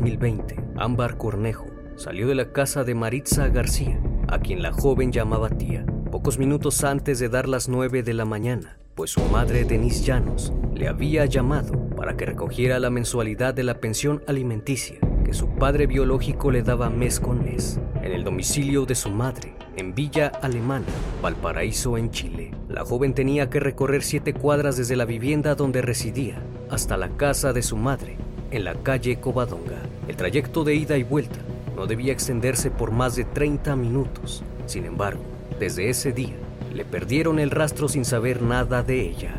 2020, 0.00 0.56
Ámbar 0.76 1.18
Cornejo 1.18 1.66
salió 1.96 2.26
de 2.26 2.34
la 2.34 2.52
casa 2.52 2.84
de 2.84 2.94
Maritza 2.94 3.48
García, 3.48 4.00
a 4.28 4.38
quien 4.38 4.62
la 4.62 4.72
joven 4.72 5.12
llamaba 5.12 5.50
tía, 5.50 5.84
pocos 6.10 6.38
minutos 6.38 6.84
antes 6.84 7.18
de 7.18 7.28
dar 7.28 7.46
las 7.46 7.68
9 7.68 8.02
de 8.02 8.14
la 8.14 8.24
mañana, 8.24 8.78
pues 8.94 9.10
su 9.10 9.20
madre 9.24 9.64
Denise 9.64 10.02
Llanos 10.02 10.54
le 10.74 10.88
había 10.88 11.26
llamado 11.26 11.90
para 11.96 12.16
que 12.16 12.24
recogiera 12.24 12.78
la 12.78 12.88
mensualidad 12.88 13.52
de 13.52 13.62
la 13.62 13.74
pensión 13.74 14.22
alimenticia 14.26 14.98
que 15.22 15.34
su 15.34 15.50
padre 15.50 15.86
biológico 15.86 16.50
le 16.50 16.62
daba 16.62 16.88
mes 16.88 17.20
con 17.20 17.44
mes, 17.44 17.78
en 18.02 18.12
el 18.12 18.24
domicilio 18.24 18.86
de 18.86 18.94
su 18.94 19.10
madre, 19.10 19.54
en 19.76 19.94
Villa 19.94 20.28
Alemana, 20.28 20.86
Valparaíso, 21.20 21.98
en 21.98 22.10
Chile. 22.10 22.52
La 22.70 22.86
joven 22.86 23.12
tenía 23.12 23.50
que 23.50 23.60
recorrer 23.60 24.02
siete 24.02 24.32
cuadras 24.32 24.78
desde 24.78 24.96
la 24.96 25.04
vivienda 25.04 25.54
donde 25.56 25.82
residía 25.82 26.42
hasta 26.70 26.96
la 26.96 27.10
casa 27.10 27.52
de 27.52 27.62
su 27.62 27.76
madre, 27.76 28.16
en 28.50 28.64
la 28.64 28.74
calle 28.74 29.20
Covadonga. 29.20 29.80
El 30.08 30.16
trayecto 30.16 30.64
de 30.64 30.74
ida 30.74 30.96
y 30.96 31.02
vuelta 31.02 31.38
no 31.76 31.86
debía 31.86 32.12
extenderse 32.12 32.70
por 32.70 32.90
más 32.90 33.16
de 33.16 33.24
30 33.24 33.76
minutos. 33.76 34.42
Sin 34.66 34.84
embargo, 34.84 35.22
desde 35.58 35.90
ese 35.90 36.12
día, 36.12 36.36
le 36.72 36.84
perdieron 36.84 37.38
el 37.38 37.50
rastro 37.50 37.88
sin 37.88 38.04
saber 38.04 38.42
nada 38.42 38.82
de 38.82 39.00
ella. 39.00 39.34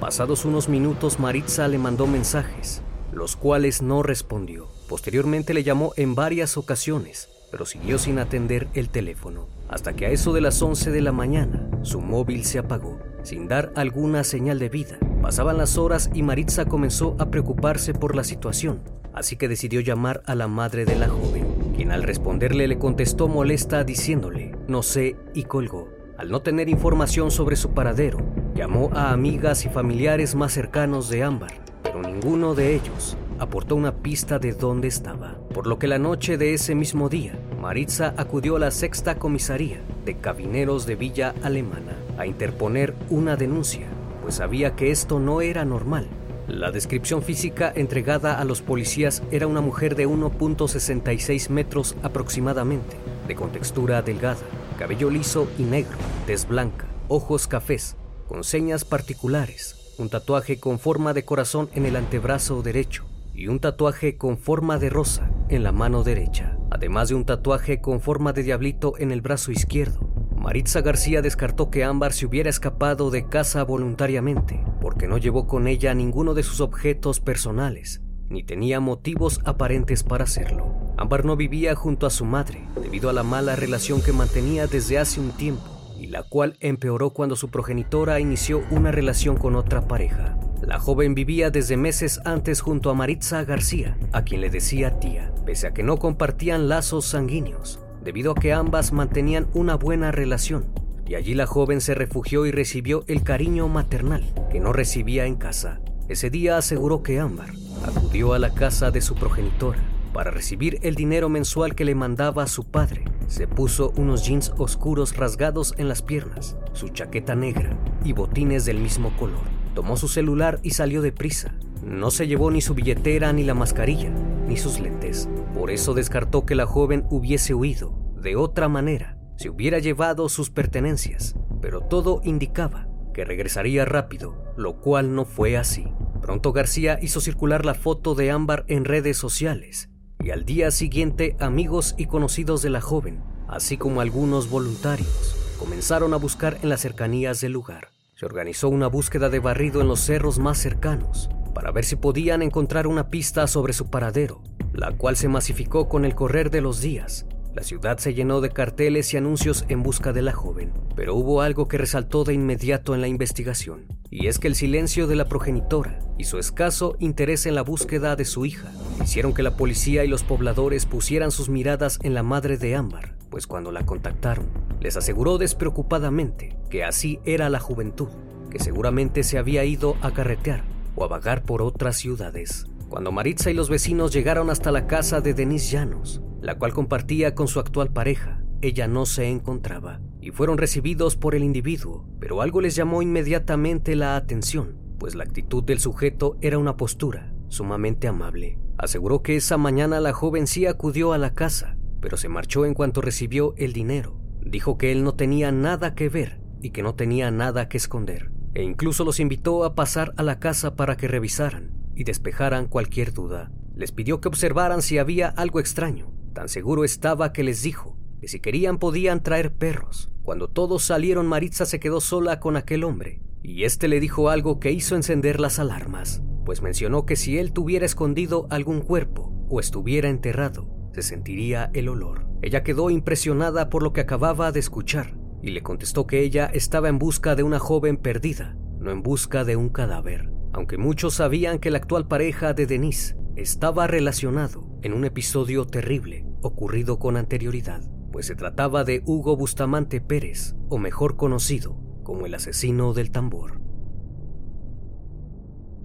Pasados 0.00 0.44
unos 0.44 0.68
minutos, 0.68 1.18
Maritza 1.18 1.66
le 1.66 1.78
mandó 1.78 2.06
mensajes, 2.06 2.82
los 3.12 3.36
cuales 3.36 3.80
no 3.80 4.02
respondió. 4.02 4.68
Posteriormente 4.88 5.54
le 5.54 5.62
llamó 5.64 5.92
en 5.96 6.14
varias 6.14 6.58
ocasiones, 6.58 7.30
pero 7.50 7.64
siguió 7.64 7.98
sin 7.98 8.18
atender 8.18 8.68
el 8.74 8.90
teléfono, 8.90 9.46
hasta 9.68 9.94
que 9.94 10.06
a 10.06 10.10
eso 10.10 10.32
de 10.32 10.42
las 10.42 10.60
11 10.60 10.90
de 10.90 11.00
la 11.00 11.12
mañana, 11.12 11.68
su 11.82 12.00
móvil 12.00 12.44
se 12.44 12.58
apagó, 12.58 12.98
sin 13.22 13.48
dar 13.48 13.72
alguna 13.76 14.24
señal 14.24 14.58
de 14.58 14.68
vida. 14.68 14.98
Pasaban 15.24 15.56
las 15.56 15.78
horas 15.78 16.10
y 16.12 16.22
Maritza 16.22 16.66
comenzó 16.66 17.16
a 17.18 17.30
preocuparse 17.30 17.94
por 17.94 18.14
la 18.14 18.24
situación, 18.24 18.82
así 19.14 19.36
que 19.36 19.48
decidió 19.48 19.80
llamar 19.80 20.22
a 20.26 20.34
la 20.34 20.48
madre 20.48 20.84
de 20.84 20.96
la 20.96 21.08
joven, 21.08 21.46
quien 21.74 21.92
al 21.92 22.02
responderle 22.02 22.68
le 22.68 22.76
contestó 22.76 23.26
molesta 23.26 23.84
diciéndole, 23.84 24.54
no 24.68 24.82
sé, 24.82 25.16
y 25.32 25.44
colgó. 25.44 25.88
Al 26.18 26.28
no 26.30 26.42
tener 26.42 26.68
información 26.68 27.30
sobre 27.30 27.56
su 27.56 27.70
paradero, 27.70 28.18
llamó 28.54 28.90
a 28.92 29.12
amigas 29.12 29.64
y 29.64 29.70
familiares 29.70 30.34
más 30.34 30.52
cercanos 30.52 31.08
de 31.08 31.22
Ámbar, 31.22 31.54
pero 31.82 32.02
ninguno 32.02 32.54
de 32.54 32.74
ellos 32.74 33.16
aportó 33.38 33.76
una 33.76 33.94
pista 34.02 34.38
de 34.38 34.52
dónde 34.52 34.88
estaba, 34.88 35.38
por 35.54 35.66
lo 35.66 35.78
que 35.78 35.88
la 35.88 35.98
noche 35.98 36.36
de 36.36 36.52
ese 36.52 36.74
mismo 36.74 37.08
día, 37.08 37.32
Maritza 37.62 38.12
acudió 38.18 38.56
a 38.56 38.60
la 38.60 38.70
sexta 38.70 39.18
comisaría 39.18 39.80
de 40.04 40.18
cabineros 40.18 40.84
de 40.84 40.96
Villa 40.96 41.34
Alemana 41.42 41.96
a 42.18 42.26
interponer 42.26 42.94
una 43.08 43.36
denuncia, 43.36 43.86
pues 44.24 44.36
sabía 44.36 44.74
que 44.74 44.90
esto 44.90 45.20
no 45.20 45.42
era 45.42 45.66
normal. 45.66 46.08
La 46.48 46.70
descripción 46.70 47.22
física 47.22 47.70
entregada 47.76 48.40
a 48.40 48.44
los 48.44 48.62
policías 48.62 49.22
era 49.30 49.46
una 49.46 49.60
mujer 49.60 49.96
de 49.96 50.08
1.66 50.08 51.50
metros 51.50 51.94
aproximadamente, 52.02 52.96
de 53.28 53.34
contextura 53.34 54.00
delgada, 54.00 54.40
cabello 54.78 55.10
liso 55.10 55.46
y 55.58 55.64
negro, 55.64 55.98
tez 56.26 56.48
blanca, 56.48 56.86
ojos 57.08 57.46
cafés, 57.46 57.96
con 58.26 58.44
señas 58.44 58.86
particulares, 58.86 59.94
un 59.98 60.08
tatuaje 60.08 60.58
con 60.58 60.78
forma 60.78 61.12
de 61.12 61.26
corazón 61.26 61.68
en 61.74 61.84
el 61.84 61.94
antebrazo 61.94 62.62
derecho 62.62 63.04
y 63.34 63.48
un 63.48 63.60
tatuaje 63.60 64.16
con 64.16 64.38
forma 64.38 64.78
de 64.78 64.88
rosa 64.88 65.30
en 65.50 65.62
la 65.62 65.72
mano 65.72 66.02
derecha, 66.02 66.56
además 66.70 67.10
de 67.10 67.14
un 67.14 67.26
tatuaje 67.26 67.82
con 67.82 68.00
forma 68.00 68.32
de 68.32 68.42
diablito 68.42 68.94
en 68.98 69.10
el 69.10 69.20
brazo 69.20 69.52
izquierdo. 69.52 70.13
Maritza 70.44 70.82
García 70.82 71.22
descartó 71.22 71.70
que 71.70 71.84
Ámbar 71.84 72.12
se 72.12 72.26
hubiera 72.26 72.50
escapado 72.50 73.10
de 73.10 73.26
casa 73.26 73.64
voluntariamente, 73.64 74.62
porque 74.78 75.08
no 75.08 75.16
llevó 75.16 75.46
con 75.46 75.66
ella 75.66 75.94
ninguno 75.94 76.34
de 76.34 76.42
sus 76.42 76.60
objetos 76.60 77.18
personales, 77.18 78.02
ni 78.28 78.44
tenía 78.44 78.78
motivos 78.78 79.40
aparentes 79.46 80.02
para 80.02 80.24
hacerlo. 80.24 80.92
Ámbar 80.98 81.24
no 81.24 81.36
vivía 81.36 81.74
junto 81.74 82.06
a 82.06 82.10
su 82.10 82.26
madre, 82.26 82.62
debido 82.78 83.08
a 83.08 83.14
la 83.14 83.22
mala 83.22 83.56
relación 83.56 84.02
que 84.02 84.12
mantenía 84.12 84.66
desde 84.66 84.98
hace 84.98 85.18
un 85.18 85.30
tiempo, 85.30 85.64
y 85.98 86.08
la 86.08 86.22
cual 86.24 86.58
empeoró 86.60 87.14
cuando 87.14 87.36
su 87.36 87.48
progenitora 87.48 88.20
inició 88.20 88.64
una 88.70 88.92
relación 88.92 89.38
con 89.38 89.56
otra 89.56 89.88
pareja. 89.88 90.38
La 90.60 90.78
joven 90.78 91.14
vivía 91.14 91.48
desde 91.48 91.78
meses 91.78 92.20
antes 92.26 92.60
junto 92.60 92.90
a 92.90 92.94
Maritza 92.94 93.44
García, 93.44 93.96
a 94.12 94.24
quien 94.24 94.42
le 94.42 94.50
decía 94.50 95.00
tía, 95.00 95.32
pese 95.46 95.68
a 95.68 95.72
que 95.72 95.82
no 95.82 95.96
compartían 95.96 96.68
lazos 96.68 97.06
sanguíneos. 97.06 97.80
Debido 98.04 98.32
a 98.32 98.34
que 98.34 98.52
ambas 98.52 98.92
mantenían 98.92 99.48
una 99.54 99.76
buena 99.76 100.12
relación, 100.12 100.66
y 101.06 101.14
allí 101.14 101.34
la 101.34 101.46
joven 101.46 101.80
se 101.80 101.94
refugió 101.94 102.46
y 102.46 102.50
recibió 102.50 103.04
el 103.08 103.22
cariño 103.22 103.68
maternal 103.68 104.24
que 104.50 104.60
no 104.60 104.72
recibía 104.72 105.26
en 105.26 105.36
casa. 105.36 105.80
Ese 106.08 106.30
día 106.30 106.58
aseguró 106.58 107.02
que 107.02 107.18
Ámbar 107.18 107.50
acudió 107.84 108.34
a 108.34 108.38
la 108.38 108.54
casa 108.54 108.90
de 108.90 109.00
su 109.00 109.14
progenitora 109.14 109.82
para 110.12 110.30
recibir 110.30 110.78
el 110.82 110.94
dinero 110.94 111.28
mensual 111.28 111.74
que 111.74 111.84
le 111.84 111.94
mandaba 111.94 112.46
su 112.46 112.64
padre. 112.64 113.04
Se 113.26 113.48
puso 113.48 113.92
unos 113.96 114.24
jeans 114.24 114.52
oscuros 114.58 115.16
rasgados 115.16 115.74
en 115.76 115.88
las 115.88 116.02
piernas, 116.02 116.56
su 116.72 116.90
chaqueta 116.90 117.34
negra 117.34 117.76
y 118.04 118.12
botines 118.12 118.64
del 118.64 118.78
mismo 118.78 119.16
color. 119.16 119.42
Tomó 119.74 119.96
su 119.96 120.08
celular 120.08 120.60
y 120.62 120.70
salió 120.70 121.02
deprisa. 121.02 121.54
No 121.82 122.10
se 122.10 122.28
llevó 122.28 122.50
ni 122.50 122.60
su 122.60 122.74
billetera, 122.74 123.32
ni 123.32 123.42
la 123.42 123.54
mascarilla, 123.54 124.10
ni 124.46 124.56
sus 124.56 124.80
lentes. 124.80 125.28
Por 125.54 125.70
eso 125.70 125.94
descartó 125.94 126.44
que 126.46 126.54
la 126.54 126.66
joven 126.66 127.06
hubiese 127.10 127.54
huido. 127.54 127.98
De 128.16 128.36
otra 128.36 128.68
manera, 128.68 129.18
se 129.36 129.50
hubiera 129.50 129.78
llevado 129.78 130.28
sus 130.28 130.50
pertenencias, 130.50 131.34
pero 131.60 131.80
todo 131.80 132.20
indicaba 132.24 132.88
que 133.12 133.24
regresaría 133.24 133.84
rápido, 133.84 134.36
lo 134.56 134.80
cual 134.80 135.14
no 135.14 135.24
fue 135.24 135.56
así. 135.56 135.86
Pronto 136.20 136.52
García 136.52 136.98
hizo 137.02 137.20
circular 137.20 137.64
la 137.64 137.74
foto 137.74 138.14
de 138.14 138.30
Ámbar 138.30 138.64
en 138.68 138.84
redes 138.84 139.16
sociales 139.16 139.90
y 140.22 140.30
al 140.30 140.44
día 140.44 140.70
siguiente 140.70 141.36
amigos 141.38 141.94
y 141.98 142.06
conocidos 142.06 142.62
de 142.62 142.70
la 142.70 142.80
joven, 142.80 143.22
así 143.46 143.76
como 143.76 144.00
algunos 144.00 144.48
voluntarios, 144.48 145.36
comenzaron 145.58 146.14
a 146.14 146.16
buscar 146.16 146.58
en 146.62 146.70
las 146.70 146.80
cercanías 146.80 147.40
del 147.40 147.52
lugar. 147.52 147.93
Se 148.16 148.26
organizó 148.26 148.68
una 148.68 148.86
búsqueda 148.86 149.28
de 149.28 149.40
barrido 149.40 149.80
en 149.80 149.88
los 149.88 149.98
cerros 149.98 150.38
más 150.38 150.56
cercanos 150.58 151.28
para 151.52 151.72
ver 151.72 151.84
si 151.84 151.96
podían 151.96 152.42
encontrar 152.42 152.86
una 152.86 153.10
pista 153.10 153.48
sobre 153.48 153.72
su 153.72 153.90
paradero, 153.90 154.40
la 154.72 154.92
cual 154.92 155.16
se 155.16 155.26
masificó 155.26 155.88
con 155.88 156.04
el 156.04 156.14
correr 156.14 156.50
de 156.50 156.60
los 156.60 156.80
días. 156.80 157.26
La 157.56 157.64
ciudad 157.64 157.98
se 157.98 158.14
llenó 158.14 158.40
de 158.40 158.50
carteles 158.50 159.12
y 159.12 159.16
anuncios 159.16 159.64
en 159.68 159.82
busca 159.82 160.12
de 160.12 160.22
la 160.22 160.32
joven, 160.32 160.72
pero 160.94 161.16
hubo 161.16 161.42
algo 161.42 161.66
que 161.66 161.76
resaltó 161.76 162.22
de 162.22 162.34
inmediato 162.34 162.94
en 162.94 163.00
la 163.00 163.08
investigación, 163.08 163.86
y 164.10 164.28
es 164.28 164.38
que 164.38 164.46
el 164.46 164.54
silencio 164.54 165.08
de 165.08 165.16
la 165.16 165.24
progenitora 165.24 165.98
y 166.16 166.24
su 166.24 166.38
escaso 166.38 166.96
interés 167.00 167.46
en 167.46 167.56
la 167.56 167.62
búsqueda 167.62 168.14
de 168.14 168.24
su 168.24 168.46
hija 168.46 168.70
hicieron 169.02 169.34
que 169.34 169.42
la 169.42 169.56
policía 169.56 170.04
y 170.04 170.08
los 170.08 170.22
pobladores 170.22 170.86
pusieran 170.86 171.32
sus 171.32 171.48
miradas 171.48 171.98
en 172.02 172.14
la 172.14 172.22
madre 172.22 172.58
de 172.58 172.76
Ámbar, 172.76 173.16
pues 173.34 173.48
cuando 173.48 173.72
la 173.72 173.84
contactaron, 173.84 174.46
les 174.78 174.96
aseguró 174.96 175.38
despreocupadamente 175.38 176.56
que 176.70 176.84
así 176.84 177.18
era 177.24 177.48
la 177.48 177.58
juventud, 177.58 178.06
que 178.48 178.60
seguramente 178.60 179.24
se 179.24 179.38
había 179.38 179.64
ido 179.64 179.96
a 180.02 180.12
carretear 180.12 180.62
o 180.94 181.02
a 181.02 181.08
vagar 181.08 181.42
por 181.42 181.60
otras 181.60 181.96
ciudades. 181.96 182.68
Cuando 182.88 183.10
Maritza 183.10 183.50
y 183.50 183.54
los 183.54 183.68
vecinos 183.68 184.12
llegaron 184.12 184.50
hasta 184.50 184.70
la 184.70 184.86
casa 184.86 185.20
de 185.20 185.34
Denise 185.34 185.72
Llanos, 185.72 186.22
la 186.42 186.58
cual 186.58 186.72
compartía 186.72 187.34
con 187.34 187.48
su 187.48 187.58
actual 187.58 187.92
pareja, 187.92 188.40
ella 188.62 188.86
no 188.86 189.04
se 189.04 189.28
encontraba, 189.28 190.00
y 190.20 190.30
fueron 190.30 190.56
recibidos 190.56 191.16
por 191.16 191.34
el 191.34 191.42
individuo, 191.42 192.06
pero 192.20 192.40
algo 192.40 192.60
les 192.60 192.76
llamó 192.76 193.02
inmediatamente 193.02 193.96
la 193.96 194.14
atención, 194.14 194.76
pues 194.96 195.16
la 195.16 195.24
actitud 195.24 195.64
del 195.64 195.80
sujeto 195.80 196.36
era 196.40 196.58
una 196.58 196.76
postura 196.76 197.34
sumamente 197.48 198.06
amable. 198.06 198.60
Aseguró 198.78 199.22
que 199.22 199.34
esa 199.34 199.56
mañana 199.56 199.98
la 199.98 200.12
joven 200.12 200.46
sí 200.46 200.66
acudió 200.66 201.12
a 201.12 201.18
la 201.18 201.34
casa, 201.34 201.76
pero 202.04 202.18
se 202.18 202.28
marchó 202.28 202.66
en 202.66 202.74
cuanto 202.74 203.00
recibió 203.00 203.54
el 203.56 203.72
dinero. 203.72 204.20
Dijo 204.42 204.76
que 204.76 204.92
él 204.92 205.04
no 205.04 205.14
tenía 205.14 205.50
nada 205.52 205.94
que 205.94 206.10
ver 206.10 206.38
y 206.60 206.68
que 206.68 206.82
no 206.82 206.94
tenía 206.94 207.30
nada 207.30 207.70
que 207.70 207.78
esconder, 207.78 208.30
e 208.52 208.62
incluso 208.62 209.06
los 209.06 209.20
invitó 209.20 209.64
a 209.64 209.74
pasar 209.74 210.12
a 210.18 210.22
la 210.22 210.38
casa 210.38 210.76
para 210.76 210.98
que 210.98 211.08
revisaran 211.08 211.72
y 211.96 212.04
despejaran 212.04 212.66
cualquier 212.66 213.14
duda. 213.14 213.52
Les 213.74 213.90
pidió 213.90 214.20
que 214.20 214.28
observaran 214.28 214.82
si 214.82 214.98
había 214.98 215.28
algo 215.28 215.60
extraño. 215.60 216.12
Tan 216.34 216.50
seguro 216.50 216.84
estaba 216.84 217.32
que 217.32 217.42
les 217.42 217.62
dijo 217.62 217.96
que 218.20 218.28
si 218.28 218.38
querían 218.38 218.76
podían 218.76 219.22
traer 219.22 219.54
perros. 219.54 220.10
Cuando 220.24 220.48
todos 220.48 220.84
salieron, 220.84 221.26
Maritza 221.26 221.64
se 221.64 221.80
quedó 221.80 222.02
sola 222.02 222.38
con 222.38 222.58
aquel 222.58 222.84
hombre, 222.84 223.22
y 223.42 223.64
este 223.64 223.88
le 223.88 223.98
dijo 223.98 224.28
algo 224.28 224.60
que 224.60 224.72
hizo 224.72 224.94
encender 224.94 225.40
las 225.40 225.58
alarmas, 225.58 226.22
pues 226.44 226.60
mencionó 226.60 227.06
que 227.06 227.16
si 227.16 227.38
él 227.38 227.54
tuviera 227.54 227.86
escondido 227.86 228.46
algún 228.50 228.82
cuerpo 228.82 229.32
o 229.48 229.58
estuviera 229.58 230.10
enterrado, 230.10 230.73
se 230.94 231.02
sentiría 231.02 231.70
el 231.74 231.88
olor. 231.88 232.26
Ella 232.42 232.62
quedó 232.62 232.90
impresionada 232.90 233.68
por 233.68 233.82
lo 233.82 233.92
que 233.92 234.00
acababa 234.00 234.52
de 234.52 234.60
escuchar 234.60 235.16
y 235.42 235.50
le 235.50 235.62
contestó 235.62 236.06
que 236.06 236.20
ella 236.20 236.46
estaba 236.46 236.88
en 236.88 236.98
busca 236.98 237.34
de 237.34 237.42
una 237.42 237.58
joven 237.58 237.96
perdida, 237.96 238.56
no 238.78 238.90
en 238.90 239.02
busca 239.02 239.44
de 239.44 239.56
un 239.56 239.68
cadáver 239.68 240.34
aunque 240.54 240.78
muchos 240.78 241.14
sabían 241.14 241.58
que 241.58 241.70
la 241.70 241.78
actual 241.78 242.06
pareja 242.06 242.54
de 242.54 242.66
Denise 242.66 243.16
estaba 243.34 243.88
relacionado 243.88 244.64
en 244.82 244.92
un 244.92 245.04
episodio 245.04 245.66
terrible 245.66 246.24
ocurrido 246.42 247.00
con 247.00 247.16
anterioridad, 247.16 247.82
pues 248.12 248.26
se 248.26 248.36
trataba 248.36 248.84
de 248.84 249.02
Hugo 249.04 249.36
Bustamante 249.36 250.00
Pérez, 250.00 250.54
o 250.68 250.78
mejor 250.78 251.16
conocido 251.16 251.76
como 252.04 252.26
el 252.26 252.34
asesino 252.34 252.92
del 252.92 253.10
tambor. 253.10 253.60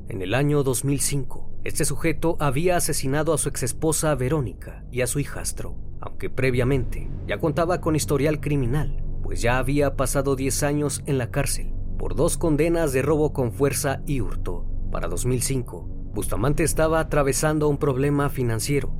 En 0.07 0.21
el 0.21 0.35
año 0.35 0.61
2005, 0.61 1.48
este 1.63 1.85
sujeto 1.85 2.37
había 2.39 2.77
asesinado 2.77 3.33
a 3.33 3.37
su 3.37 3.49
exesposa 3.49 4.15
Verónica 4.15 4.85
y 4.91 5.01
a 5.01 5.07
su 5.07 5.19
hijastro, 5.19 5.75
aunque 5.99 6.29
previamente 6.29 7.09
ya 7.27 7.39
contaba 7.39 7.81
con 7.81 7.95
historial 7.95 8.39
criminal, 8.39 9.03
pues 9.23 9.41
ya 9.41 9.57
había 9.57 9.95
pasado 9.95 10.35
10 10.35 10.63
años 10.63 11.03
en 11.05 11.17
la 11.17 11.31
cárcel 11.31 11.73
por 11.97 12.15
dos 12.15 12.37
condenas 12.37 12.93
de 12.93 13.01
robo 13.01 13.33
con 13.33 13.51
fuerza 13.51 14.01
y 14.05 14.21
hurto. 14.21 14.65
Para 14.89 15.09
2005, 15.09 15.87
Bustamante 16.13 16.63
estaba 16.63 17.01
atravesando 17.01 17.67
un 17.67 17.77
problema 17.77 18.29
financiero 18.29 18.93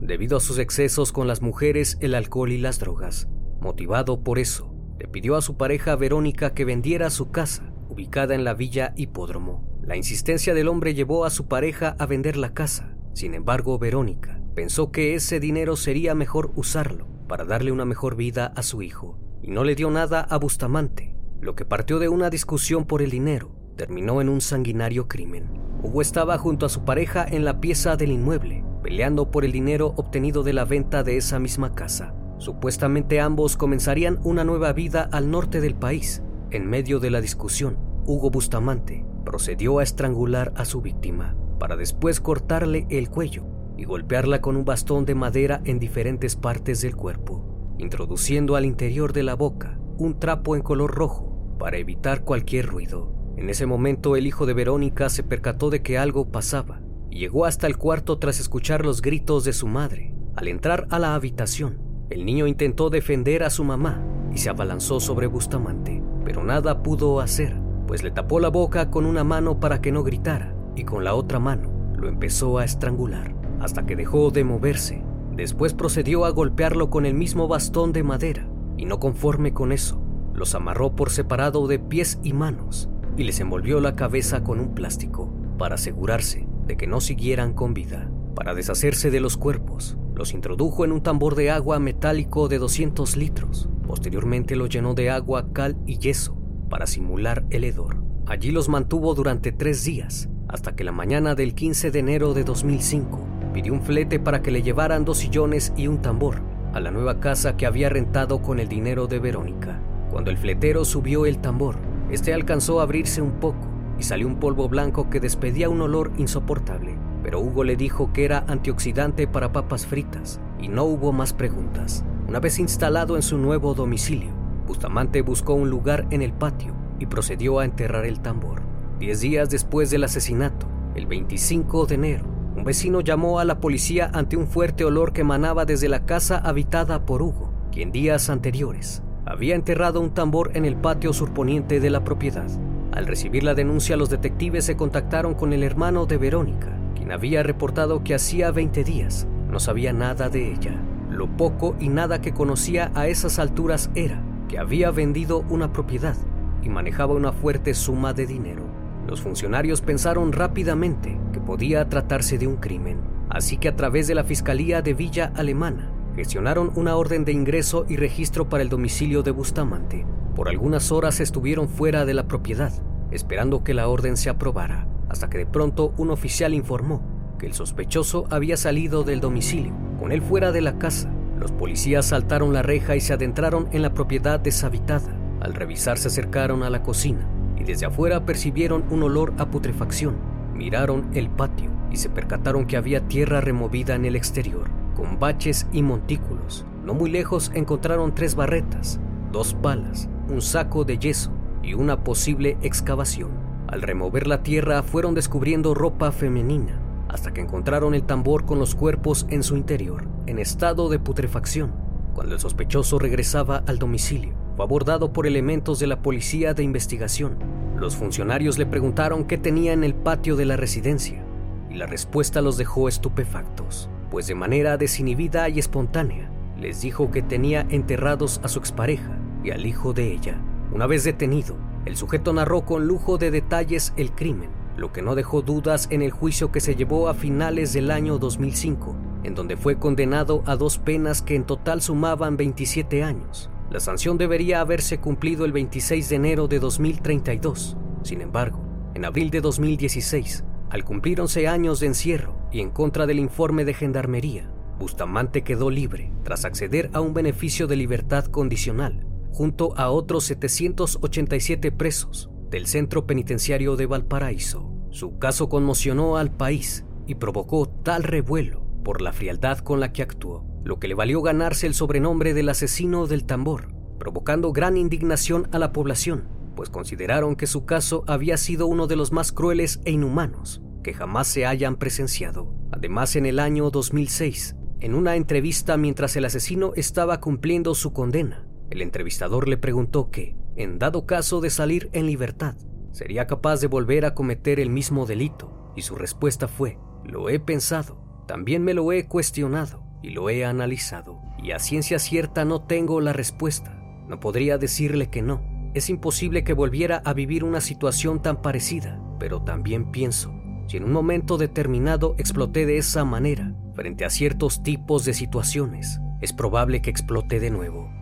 debido 0.00 0.36
a 0.36 0.40
sus 0.40 0.58
excesos 0.58 1.12
con 1.12 1.26
las 1.26 1.42
mujeres, 1.42 1.98
el 2.00 2.14
alcohol 2.14 2.52
y 2.52 2.58
las 2.58 2.78
drogas. 2.78 3.28
Motivado 3.60 4.22
por 4.22 4.38
eso, 4.38 4.72
le 4.98 5.08
pidió 5.08 5.36
a 5.36 5.42
su 5.42 5.56
pareja 5.56 5.96
Verónica 5.96 6.54
que 6.54 6.64
vendiera 6.64 7.10
su 7.10 7.30
casa, 7.30 7.72
ubicada 7.88 8.34
en 8.34 8.44
la 8.44 8.54
villa 8.54 8.92
Hipódromo. 8.96 9.67
La 9.88 9.96
insistencia 9.96 10.52
del 10.52 10.68
hombre 10.68 10.92
llevó 10.92 11.24
a 11.24 11.30
su 11.30 11.46
pareja 11.46 11.96
a 11.98 12.04
vender 12.04 12.36
la 12.36 12.52
casa. 12.52 12.94
Sin 13.14 13.32
embargo, 13.32 13.78
Verónica 13.78 14.38
pensó 14.54 14.92
que 14.92 15.14
ese 15.14 15.40
dinero 15.40 15.76
sería 15.76 16.14
mejor 16.14 16.52
usarlo 16.56 17.06
para 17.26 17.46
darle 17.46 17.72
una 17.72 17.86
mejor 17.86 18.14
vida 18.14 18.52
a 18.54 18.62
su 18.62 18.82
hijo, 18.82 19.18
y 19.42 19.50
no 19.50 19.64
le 19.64 19.74
dio 19.74 19.90
nada 19.90 20.20
a 20.20 20.36
Bustamante, 20.36 21.16
lo 21.40 21.54
que 21.54 21.64
partió 21.64 21.98
de 21.98 22.10
una 22.10 22.28
discusión 22.28 22.84
por 22.84 23.00
el 23.00 23.08
dinero 23.08 23.50
terminó 23.76 24.20
en 24.20 24.28
un 24.28 24.42
sanguinario 24.42 25.08
crimen. 25.08 25.48
Hugo 25.82 26.02
estaba 26.02 26.36
junto 26.36 26.66
a 26.66 26.68
su 26.68 26.84
pareja 26.84 27.24
en 27.26 27.46
la 27.46 27.58
pieza 27.58 27.96
del 27.96 28.12
inmueble, 28.12 28.62
peleando 28.82 29.30
por 29.30 29.46
el 29.46 29.52
dinero 29.52 29.94
obtenido 29.96 30.42
de 30.42 30.52
la 30.52 30.66
venta 30.66 31.02
de 31.02 31.16
esa 31.16 31.38
misma 31.38 31.74
casa. 31.74 32.12
Supuestamente 32.36 33.22
ambos 33.22 33.56
comenzarían 33.56 34.20
una 34.22 34.44
nueva 34.44 34.74
vida 34.74 35.08
al 35.10 35.30
norte 35.30 35.62
del 35.62 35.74
país. 35.74 36.22
En 36.50 36.66
medio 36.66 37.00
de 37.00 37.10
la 37.10 37.22
discusión, 37.22 37.87
Hugo 38.08 38.30
Bustamante 38.30 39.04
procedió 39.22 39.80
a 39.80 39.82
estrangular 39.82 40.54
a 40.56 40.64
su 40.64 40.80
víctima 40.80 41.36
para 41.58 41.76
después 41.76 42.22
cortarle 42.22 42.86
el 42.88 43.10
cuello 43.10 43.44
y 43.76 43.84
golpearla 43.84 44.40
con 44.40 44.56
un 44.56 44.64
bastón 44.64 45.04
de 45.04 45.14
madera 45.14 45.60
en 45.66 45.78
diferentes 45.78 46.34
partes 46.34 46.80
del 46.80 46.96
cuerpo, 46.96 47.76
introduciendo 47.76 48.56
al 48.56 48.64
interior 48.64 49.12
de 49.12 49.24
la 49.24 49.34
boca 49.34 49.78
un 49.98 50.18
trapo 50.18 50.56
en 50.56 50.62
color 50.62 50.94
rojo 50.94 51.54
para 51.58 51.76
evitar 51.76 52.24
cualquier 52.24 52.64
ruido. 52.64 53.12
En 53.36 53.50
ese 53.50 53.66
momento 53.66 54.16
el 54.16 54.26
hijo 54.26 54.46
de 54.46 54.54
Verónica 54.54 55.10
se 55.10 55.22
percató 55.22 55.68
de 55.68 55.82
que 55.82 55.98
algo 55.98 56.32
pasaba 56.32 56.80
y 57.10 57.18
llegó 57.18 57.44
hasta 57.44 57.66
el 57.66 57.76
cuarto 57.76 58.18
tras 58.18 58.40
escuchar 58.40 58.86
los 58.86 59.02
gritos 59.02 59.44
de 59.44 59.52
su 59.52 59.66
madre. 59.66 60.14
Al 60.34 60.48
entrar 60.48 60.86
a 60.88 60.98
la 60.98 61.14
habitación, 61.14 61.78
el 62.08 62.24
niño 62.24 62.46
intentó 62.46 62.88
defender 62.88 63.42
a 63.42 63.50
su 63.50 63.64
mamá 63.64 64.02
y 64.32 64.38
se 64.38 64.48
abalanzó 64.48 64.98
sobre 64.98 65.26
Bustamante, 65.26 66.02
pero 66.24 66.42
nada 66.42 66.82
pudo 66.82 67.20
hacer, 67.20 67.67
pues 67.88 68.02
le 68.02 68.10
tapó 68.10 68.38
la 68.38 68.50
boca 68.50 68.90
con 68.90 69.06
una 69.06 69.24
mano 69.24 69.58
para 69.58 69.80
que 69.80 69.90
no 69.90 70.04
gritara 70.04 70.54
y 70.76 70.84
con 70.84 71.04
la 71.04 71.14
otra 71.14 71.38
mano 71.38 71.72
lo 71.96 72.06
empezó 72.06 72.58
a 72.58 72.64
estrangular 72.64 73.34
hasta 73.60 73.86
que 73.86 73.96
dejó 73.96 74.30
de 74.30 74.44
moverse. 74.44 75.02
Después 75.34 75.72
procedió 75.72 76.26
a 76.26 76.30
golpearlo 76.30 76.90
con 76.90 77.06
el 77.06 77.14
mismo 77.14 77.48
bastón 77.48 77.92
de 77.92 78.02
madera 78.02 78.46
y 78.76 78.84
no 78.84 79.00
conforme 79.00 79.54
con 79.54 79.72
eso, 79.72 80.00
los 80.34 80.54
amarró 80.54 80.94
por 80.94 81.10
separado 81.10 81.66
de 81.66 81.78
pies 81.78 82.20
y 82.22 82.34
manos 82.34 82.90
y 83.16 83.24
les 83.24 83.40
envolvió 83.40 83.80
la 83.80 83.96
cabeza 83.96 84.44
con 84.44 84.60
un 84.60 84.74
plástico 84.74 85.32
para 85.56 85.76
asegurarse 85.76 86.46
de 86.66 86.76
que 86.76 86.86
no 86.86 87.00
siguieran 87.00 87.54
con 87.54 87.72
vida. 87.72 88.10
Para 88.36 88.54
deshacerse 88.54 89.10
de 89.10 89.20
los 89.20 89.36
cuerpos, 89.36 89.96
los 90.14 90.34
introdujo 90.34 90.84
en 90.84 90.92
un 90.92 91.02
tambor 91.02 91.34
de 91.34 91.50
agua 91.50 91.78
metálico 91.78 92.48
de 92.48 92.58
200 92.58 93.16
litros. 93.16 93.68
Posteriormente 93.86 94.54
los 94.56 94.68
llenó 94.68 94.94
de 94.94 95.10
agua, 95.10 95.52
cal 95.52 95.76
y 95.86 95.98
yeso 95.98 96.37
para 96.68 96.86
simular 96.86 97.44
el 97.50 97.64
hedor. 97.64 98.02
Allí 98.26 98.50
los 98.50 98.68
mantuvo 98.68 99.14
durante 99.14 99.52
tres 99.52 99.84
días, 99.84 100.28
hasta 100.48 100.74
que 100.76 100.84
la 100.84 100.92
mañana 100.92 101.34
del 101.34 101.54
15 101.54 101.90
de 101.90 101.98
enero 101.98 102.34
de 102.34 102.44
2005 102.44 103.26
pidió 103.52 103.72
un 103.72 103.82
flete 103.82 104.20
para 104.20 104.42
que 104.42 104.50
le 104.50 104.62
llevaran 104.62 105.04
dos 105.04 105.18
sillones 105.18 105.72
y 105.76 105.86
un 105.88 106.02
tambor 106.02 106.42
a 106.72 106.80
la 106.80 106.90
nueva 106.90 107.20
casa 107.20 107.56
que 107.56 107.66
había 107.66 107.88
rentado 107.88 108.42
con 108.42 108.60
el 108.60 108.68
dinero 108.68 109.06
de 109.06 109.18
Verónica. 109.18 109.80
Cuando 110.10 110.30
el 110.30 110.36
fletero 110.36 110.84
subió 110.84 111.26
el 111.26 111.38
tambor, 111.38 111.76
este 112.10 112.32
alcanzó 112.32 112.80
a 112.80 112.84
abrirse 112.84 113.22
un 113.22 113.32
poco 113.32 113.68
y 113.98 114.02
salió 114.02 114.26
un 114.26 114.38
polvo 114.38 114.68
blanco 114.68 115.10
que 115.10 115.20
despedía 115.20 115.68
un 115.68 115.80
olor 115.80 116.12
insoportable. 116.18 116.96
Pero 117.22 117.40
Hugo 117.40 117.64
le 117.64 117.76
dijo 117.76 118.12
que 118.12 118.24
era 118.24 118.44
antioxidante 118.46 119.26
para 119.26 119.52
papas 119.52 119.86
fritas 119.86 120.40
y 120.60 120.68
no 120.68 120.84
hubo 120.84 121.12
más 121.12 121.32
preguntas. 121.32 122.04
Una 122.28 122.40
vez 122.40 122.58
instalado 122.58 123.16
en 123.16 123.22
su 123.22 123.38
nuevo 123.38 123.74
domicilio, 123.74 124.37
Bustamante 124.68 125.22
buscó 125.22 125.54
un 125.54 125.70
lugar 125.70 126.06
en 126.10 126.20
el 126.20 126.34
patio 126.34 126.74
y 126.98 127.06
procedió 127.06 127.58
a 127.58 127.64
enterrar 127.64 128.04
el 128.04 128.20
tambor. 128.20 128.60
Diez 128.98 129.22
días 129.22 129.48
después 129.48 129.88
del 129.88 130.04
asesinato, 130.04 130.66
el 130.94 131.06
25 131.06 131.86
de 131.86 131.94
enero, 131.94 132.26
un 132.54 132.64
vecino 132.64 133.00
llamó 133.00 133.38
a 133.38 133.46
la 133.46 133.60
policía 133.60 134.10
ante 134.12 134.36
un 134.36 134.46
fuerte 134.46 134.84
olor 134.84 135.14
que 135.14 135.22
emanaba 135.22 135.64
desde 135.64 135.88
la 135.88 136.04
casa 136.04 136.36
habitada 136.36 137.06
por 137.06 137.22
Hugo, 137.22 137.50
quien 137.72 137.92
días 137.92 138.28
anteriores 138.28 139.02
había 139.24 139.54
enterrado 139.54 140.00
un 140.00 140.10
tambor 140.10 140.50
en 140.54 140.66
el 140.66 140.76
patio 140.76 141.14
surponiente 141.14 141.80
de 141.80 141.88
la 141.88 142.04
propiedad. 142.04 142.48
Al 142.92 143.06
recibir 143.06 143.44
la 143.44 143.54
denuncia, 143.54 143.96
los 143.96 144.10
detectives 144.10 144.66
se 144.66 144.76
contactaron 144.76 145.32
con 145.32 145.54
el 145.54 145.62
hermano 145.62 146.04
de 146.04 146.18
Verónica, 146.18 146.76
quien 146.94 147.10
había 147.10 147.42
reportado 147.42 148.04
que 148.04 148.14
hacía 148.14 148.50
20 148.50 148.84
días 148.84 149.26
no 149.48 149.60
sabía 149.60 149.94
nada 149.94 150.28
de 150.28 150.52
ella. 150.52 150.78
Lo 151.10 151.26
poco 151.26 151.74
y 151.80 151.88
nada 151.88 152.20
que 152.20 152.34
conocía 152.34 152.90
a 152.94 153.06
esas 153.06 153.38
alturas 153.38 153.90
era 153.94 154.22
que 154.48 154.58
había 154.58 154.90
vendido 154.90 155.44
una 155.48 155.72
propiedad 155.72 156.16
y 156.62 156.68
manejaba 156.68 157.14
una 157.14 157.32
fuerte 157.32 157.74
suma 157.74 158.12
de 158.12 158.26
dinero. 158.26 158.64
Los 159.06 159.20
funcionarios 159.20 159.80
pensaron 159.80 160.32
rápidamente 160.32 161.18
que 161.32 161.40
podía 161.40 161.88
tratarse 161.88 162.38
de 162.38 162.46
un 162.46 162.56
crimen, 162.56 163.00
así 163.30 163.56
que 163.56 163.68
a 163.68 163.76
través 163.76 164.06
de 164.08 164.14
la 164.14 164.24
Fiscalía 164.24 164.82
de 164.82 164.94
Villa 164.94 165.32
Alemana 165.34 165.92
gestionaron 166.14 166.72
una 166.74 166.96
orden 166.96 167.24
de 167.24 167.32
ingreso 167.32 167.86
y 167.88 167.96
registro 167.96 168.48
para 168.48 168.62
el 168.62 168.68
domicilio 168.68 169.22
de 169.22 169.30
Bustamante. 169.30 170.04
Por 170.34 170.48
algunas 170.48 170.90
horas 170.90 171.20
estuvieron 171.20 171.68
fuera 171.68 172.04
de 172.04 172.14
la 172.14 172.26
propiedad, 172.26 172.72
esperando 173.10 173.62
que 173.62 173.74
la 173.74 173.88
orden 173.88 174.16
se 174.16 174.28
aprobara, 174.28 174.88
hasta 175.08 175.30
que 175.30 175.38
de 175.38 175.46
pronto 175.46 175.94
un 175.96 176.10
oficial 176.10 176.54
informó 176.54 177.02
que 177.38 177.46
el 177.46 177.54
sospechoso 177.54 178.26
había 178.30 178.56
salido 178.56 179.04
del 179.04 179.20
domicilio, 179.20 179.72
con 179.98 180.12
él 180.12 180.20
fuera 180.20 180.52
de 180.52 180.60
la 180.60 180.78
casa. 180.78 181.10
Los 181.38 181.52
policías 181.52 182.06
saltaron 182.06 182.52
la 182.52 182.62
reja 182.62 182.96
y 182.96 183.00
se 183.00 183.12
adentraron 183.12 183.68
en 183.72 183.82
la 183.82 183.94
propiedad 183.94 184.40
deshabitada. 184.40 185.14
Al 185.40 185.54
revisar 185.54 185.96
se 185.96 186.08
acercaron 186.08 186.64
a 186.64 186.70
la 186.70 186.82
cocina 186.82 187.28
y 187.56 187.62
desde 187.62 187.86
afuera 187.86 188.24
percibieron 188.26 188.84
un 188.90 189.04
olor 189.04 189.34
a 189.38 189.46
putrefacción. 189.46 190.16
Miraron 190.54 191.08
el 191.14 191.30
patio 191.30 191.70
y 191.92 191.96
se 191.96 192.08
percataron 192.08 192.66
que 192.66 192.76
había 192.76 193.06
tierra 193.06 193.40
removida 193.40 193.94
en 193.94 194.04
el 194.04 194.16
exterior, 194.16 194.68
con 194.96 195.20
baches 195.20 195.68
y 195.72 195.82
montículos. 195.82 196.66
No 196.84 196.94
muy 196.94 197.08
lejos 197.08 197.52
encontraron 197.54 198.16
tres 198.16 198.34
barretas, 198.34 198.98
dos 199.30 199.54
palas, 199.54 200.08
un 200.28 200.42
saco 200.42 200.84
de 200.84 200.98
yeso 200.98 201.30
y 201.62 201.74
una 201.74 202.02
posible 202.02 202.58
excavación. 202.62 203.30
Al 203.68 203.82
remover 203.82 204.26
la 204.26 204.42
tierra 204.42 204.82
fueron 204.82 205.14
descubriendo 205.14 205.74
ropa 205.74 206.10
femenina, 206.10 206.80
hasta 207.08 207.32
que 207.32 207.40
encontraron 207.40 207.94
el 207.94 208.04
tambor 208.04 208.44
con 208.44 208.58
los 208.58 208.74
cuerpos 208.74 209.26
en 209.30 209.42
su 209.42 209.56
interior, 209.56 210.06
en 210.26 210.38
estado 210.38 210.88
de 210.88 210.98
putrefacción. 210.98 211.72
Cuando 212.14 212.34
el 212.34 212.40
sospechoso 212.40 212.98
regresaba 212.98 213.62
al 213.66 213.78
domicilio, 213.78 214.34
fue 214.56 214.64
abordado 214.64 215.12
por 215.12 215.26
elementos 215.26 215.78
de 215.78 215.86
la 215.86 216.02
policía 216.02 216.54
de 216.54 216.62
investigación. 216.62 217.38
Los 217.76 217.96
funcionarios 217.96 218.58
le 218.58 218.66
preguntaron 218.66 219.24
qué 219.24 219.38
tenía 219.38 219.72
en 219.72 219.84
el 219.84 219.94
patio 219.94 220.36
de 220.36 220.44
la 220.44 220.56
residencia, 220.56 221.24
y 221.70 221.74
la 221.74 221.86
respuesta 221.86 222.42
los 222.42 222.58
dejó 222.58 222.88
estupefactos, 222.88 223.88
pues 224.10 224.26
de 224.26 224.34
manera 224.34 224.76
desinhibida 224.76 225.48
y 225.48 225.58
espontánea, 225.58 226.30
les 226.58 226.80
dijo 226.80 227.10
que 227.10 227.22
tenía 227.22 227.66
enterrados 227.70 228.40
a 228.42 228.48
su 228.48 228.58
expareja 228.58 229.16
y 229.44 229.50
al 229.52 229.64
hijo 229.64 229.92
de 229.92 230.12
ella. 230.12 230.40
Una 230.72 230.86
vez 230.86 231.04
detenido, 231.04 231.56
el 231.86 231.96
sujeto 231.96 232.32
narró 232.32 232.62
con 232.62 232.86
lujo 232.86 233.16
de 233.16 233.30
detalles 233.30 233.92
el 233.96 234.10
crimen 234.10 234.57
lo 234.78 234.92
que 234.92 235.02
no 235.02 235.14
dejó 235.14 235.42
dudas 235.42 235.88
en 235.90 236.02
el 236.02 236.12
juicio 236.12 236.52
que 236.52 236.60
se 236.60 236.76
llevó 236.76 237.08
a 237.08 237.14
finales 237.14 237.72
del 237.72 237.90
año 237.90 238.18
2005, 238.18 238.96
en 239.24 239.34
donde 239.34 239.56
fue 239.56 239.78
condenado 239.78 240.42
a 240.46 240.56
dos 240.56 240.78
penas 240.78 241.20
que 241.20 241.34
en 241.34 241.44
total 241.44 241.82
sumaban 241.82 242.36
27 242.36 243.02
años. 243.02 243.50
La 243.70 243.80
sanción 243.80 244.16
debería 244.16 244.60
haberse 244.60 244.98
cumplido 244.98 245.44
el 245.44 245.52
26 245.52 246.08
de 246.08 246.16
enero 246.16 246.48
de 246.48 246.60
2032. 246.60 247.76
Sin 248.02 248.20
embargo, 248.20 248.64
en 248.94 249.04
abril 249.04 249.30
de 249.30 249.40
2016, 249.40 250.44
al 250.70 250.84
cumplir 250.84 251.20
11 251.20 251.48
años 251.48 251.80
de 251.80 251.88
encierro 251.88 252.38
y 252.52 252.60
en 252.60 252.70
contra 252.70 253.06
del 253.06 253.18
informe 253.18 253.64
de 253.64 253.74
Gendarmería, 253.74 254.50
Bustamante 254.78 255.42
quedó 255.42 255.70
libre 255.70 256.12
tras 256.22 256.44
acceder 256.44 256.88
a 256.92 257.00
un 257.00 257.12
beneficio 257.12 257.66
de 257.66 257.74
libertad 257.74 258.26
condicional, 258.26 259.06
junto 259.32 259.76
a 259.76 259.90
otros 259.90 260.24
787 260.24 261.72
presos 261.72 262.30
del 262.50 262.66
Centro 262.66 263.06
Penitenciario 263.06 263.76
de 263.76 263.86
Valparaíso. 263.86 264.70
Su 264.90 265.18
caso 265.18 265.48
conmocionó 265.48 266.16
al 266.16 266.34
país 266.34 266.84
y 267.06 267.16
provocó 267.16 267.68
tal 267.68 268.02
revuelo 268.02 268.62
por 268.84 269.00
la 269.00 269.12
frialdad 269.12 269.58
con 269.58 269.80
la 269.80 269.92
que 269.92 270.02
actuó, 270.02 270.44
lo 270.64 270.78
que 270.78 270.88
le 270.88 270.94
valió 270.94 271.20
ganarse 271.22 271.66
el 271.66 271.74
sobrenombre 271.74 272.34
del 272.34 272.48
asesino 272.48 273.06
del 273.06 273.24
tambor, 273.24 273.68
provocando 273.98 274.52
gran 274.52 274.76
indignación 274.76 275.48
a 275.52 275.58
la 275.58 275.72
población, 275.72 276.28
pues 276.56 276.70
consideraron 276.70 277.36
que 277.36 277.46
su 277.46 277.66
caso 277.66 278.04
había 278.06 278.36
sido 278.36 278.66
uno 278.66 278.86
de 278.86 278.96
los 278.96 279.12
más 279.12 279.32
crueles 279.32 279.80
e 279.84 279.90
inhumanos 279.90 280.62
que 280.82 280.94
jamás 280.94 281.26
se 281.26 281.44
hayan 281.44 281.76
presenciado. 281.76 282.54
Además, 282.72 283.16
en 283.16 283.26
el 283.26 283.40
año 283.40 283.70
2006, 283.70 284.56
en 284.80 284.94
una 284.94 285.16
entrevista 285.16 285.76
mientras 285.76 286.16
el 286.16 286.24
asesino 286.24 286.72
estaba 286.76 287.20
cumpliendo 287.20 287.74
su 287.74 287.92
condena, 287.92 288.46
el 288.70 288.80
entrevistador 288.80 289.48
le 289.48 289.56
preguntó 289.56 290.10
que, 290.10 290.36
en 290.58 290.78
dado 290.78 291.06
caso 291.06 291.40
de 291.40 291.50
salir 291.50 291.88
en 291.92 292.06
libertad, 292.06 292.56
sería 292.92 293.26
capaz 293.26 293.60
de 293.60 293.68
volver 293.68 294.04
a 294.04 294.14
cometer 294.14 294.58
el 294.58 294.70
mismo 294.70 295.06
delito, 295.06 295.72
y 295.76 295.82
su 295.82 295.94
respuesta 295.94 296.48
fue, 296.48 296.78
lo 297.04 297.30
he 297.30 297.38
pensado, 297.38 298.24
también 298.26 298.64
me 298.64 298.74
lo 298.74 298.92
he 298.92 299.06
cuestionado 299.06 299.84
y 300.02 300.10
lo 300.10 300.28
he 300.30 300.44
analizado, 300.44 301.20
y 301.42 301.52
a 301.52 301.60
ciencia 301.60 301.98
cierta 301.98 302.44
no 302.44 302.62
tengo 302.62 303.00
la 303.00 303.12
respuesta. 303.12 303.74
No 304.08 304.20
podría 304.20 304.58
decirle 304.58 305.10
que 305.10 305.22
no. 305.22 305.42
Es 305.74 305.90
imposible 305.90 306.42
que 306.42 306.54
volviera 306.54 307.02
a 307.04 307.12
vivir 307.12 307.44
una 307.44 307.60
situación 307.60 308.22
tan 308.22 308.42
parecida, 308.42 309.00
pero 309.20 309.42
también 309.42 309.92
pienso, 309.92 310.32
si 310.66 310.76
en 310.76 310.84
un 310.84 310.92
momento 310.92 311.38
determinado 311.38 312.14
exploté 312.18 312.66
de 312.66 312.78
esa 312.78 313.04
manera, 313.04 313.54
frente 313.74 314.04
a 314.04 314.10
ciertos 314.10 314.62
tipos 314.62 315.04
de 315.04 315.14
situaciones, 315.14 316.00
es 316.20 316.32
probable 316.32 316.82
que 316.82 316.90
explote 316.90 317.38
de 317.38 317.50
nuevo. 317.50 317.97